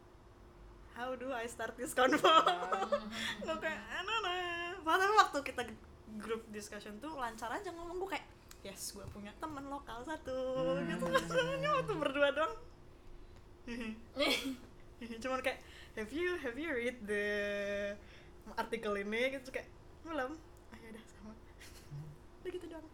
how 0.93 1.17
do 1.17 1.33
I 1.33 1.49
start 1.49 1.81
this 1.81 1.97
convo? 1.97 2.21
Gue 3.45 3.57
kayak 3.57 3.81
nah 4.05 4.19
nah 4.21 4.37
padahal 4.83 5.15
waktu 5.21 5.39
kita 5.45 5.63
grup 6.19 6.43
discussion 6.51 6.97
tuh 6.99 7.13
lancar 7.17 7.49
aja 7.53 7.73
ngomong. 7.73 8.01
Gue 8.05 8.17
kayak 8.17 8.27
yes 8.67 8.93
gue 8.95 9.07
punya 9.15 9.31
teman 9.39 9.67
lokal 9.71 10.03
satu. 10.03 10.39
Gitu. 10.83 11.05
Masalahnya 11.15 11.71
waktu 11.79 11.93
berdua 11.95 12.29
doang. 12.35 12.55
Cuman 15.23 15.41
kayak 15.45 15.61
have 15.95 16.11
you 16.11 16.35
have 16.43 16.59
you 16.59 16.71
read 16.73 16.99
the 17.07 17.27
artikel 18.59 18.95
ini? 18.99 19.39
Gitu 19.39 19.49
kayak 19.51 19.69
belum. 20.03 20.35
Ah 20.75 20.79
ya 20.83 20.89
udah 20.95 21.05
sama. 21.07 21.33
Udah 22.43 22.51
gitu 22.51 22.67
doang. 22.67 22.87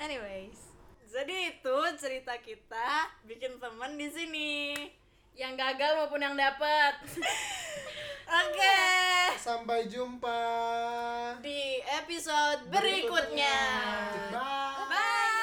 Anyways 0.00 0.70
jadi 1.10 1.58
itu 1.58 1.76
cerita 1.98 2.38
kita 2.38 3.10
bikin 3.26 3.58
teman 3.58 3.98
di 3.98 4.08
sini 4.14 4.50
yang 5.34 5.54
gagal 5.58 5.98
maupun 5.98 6.20
yang 6.22 6.36
dapet. 6.36 6.94
Oke. 8.30 8.78
Sampai 9.40 9.90
jumpa. 9.90 10.42
Di 11.42 11.82
episode 11.98 12.70
berikutnya. 12.70 13.58
Bye. 14.30 15.39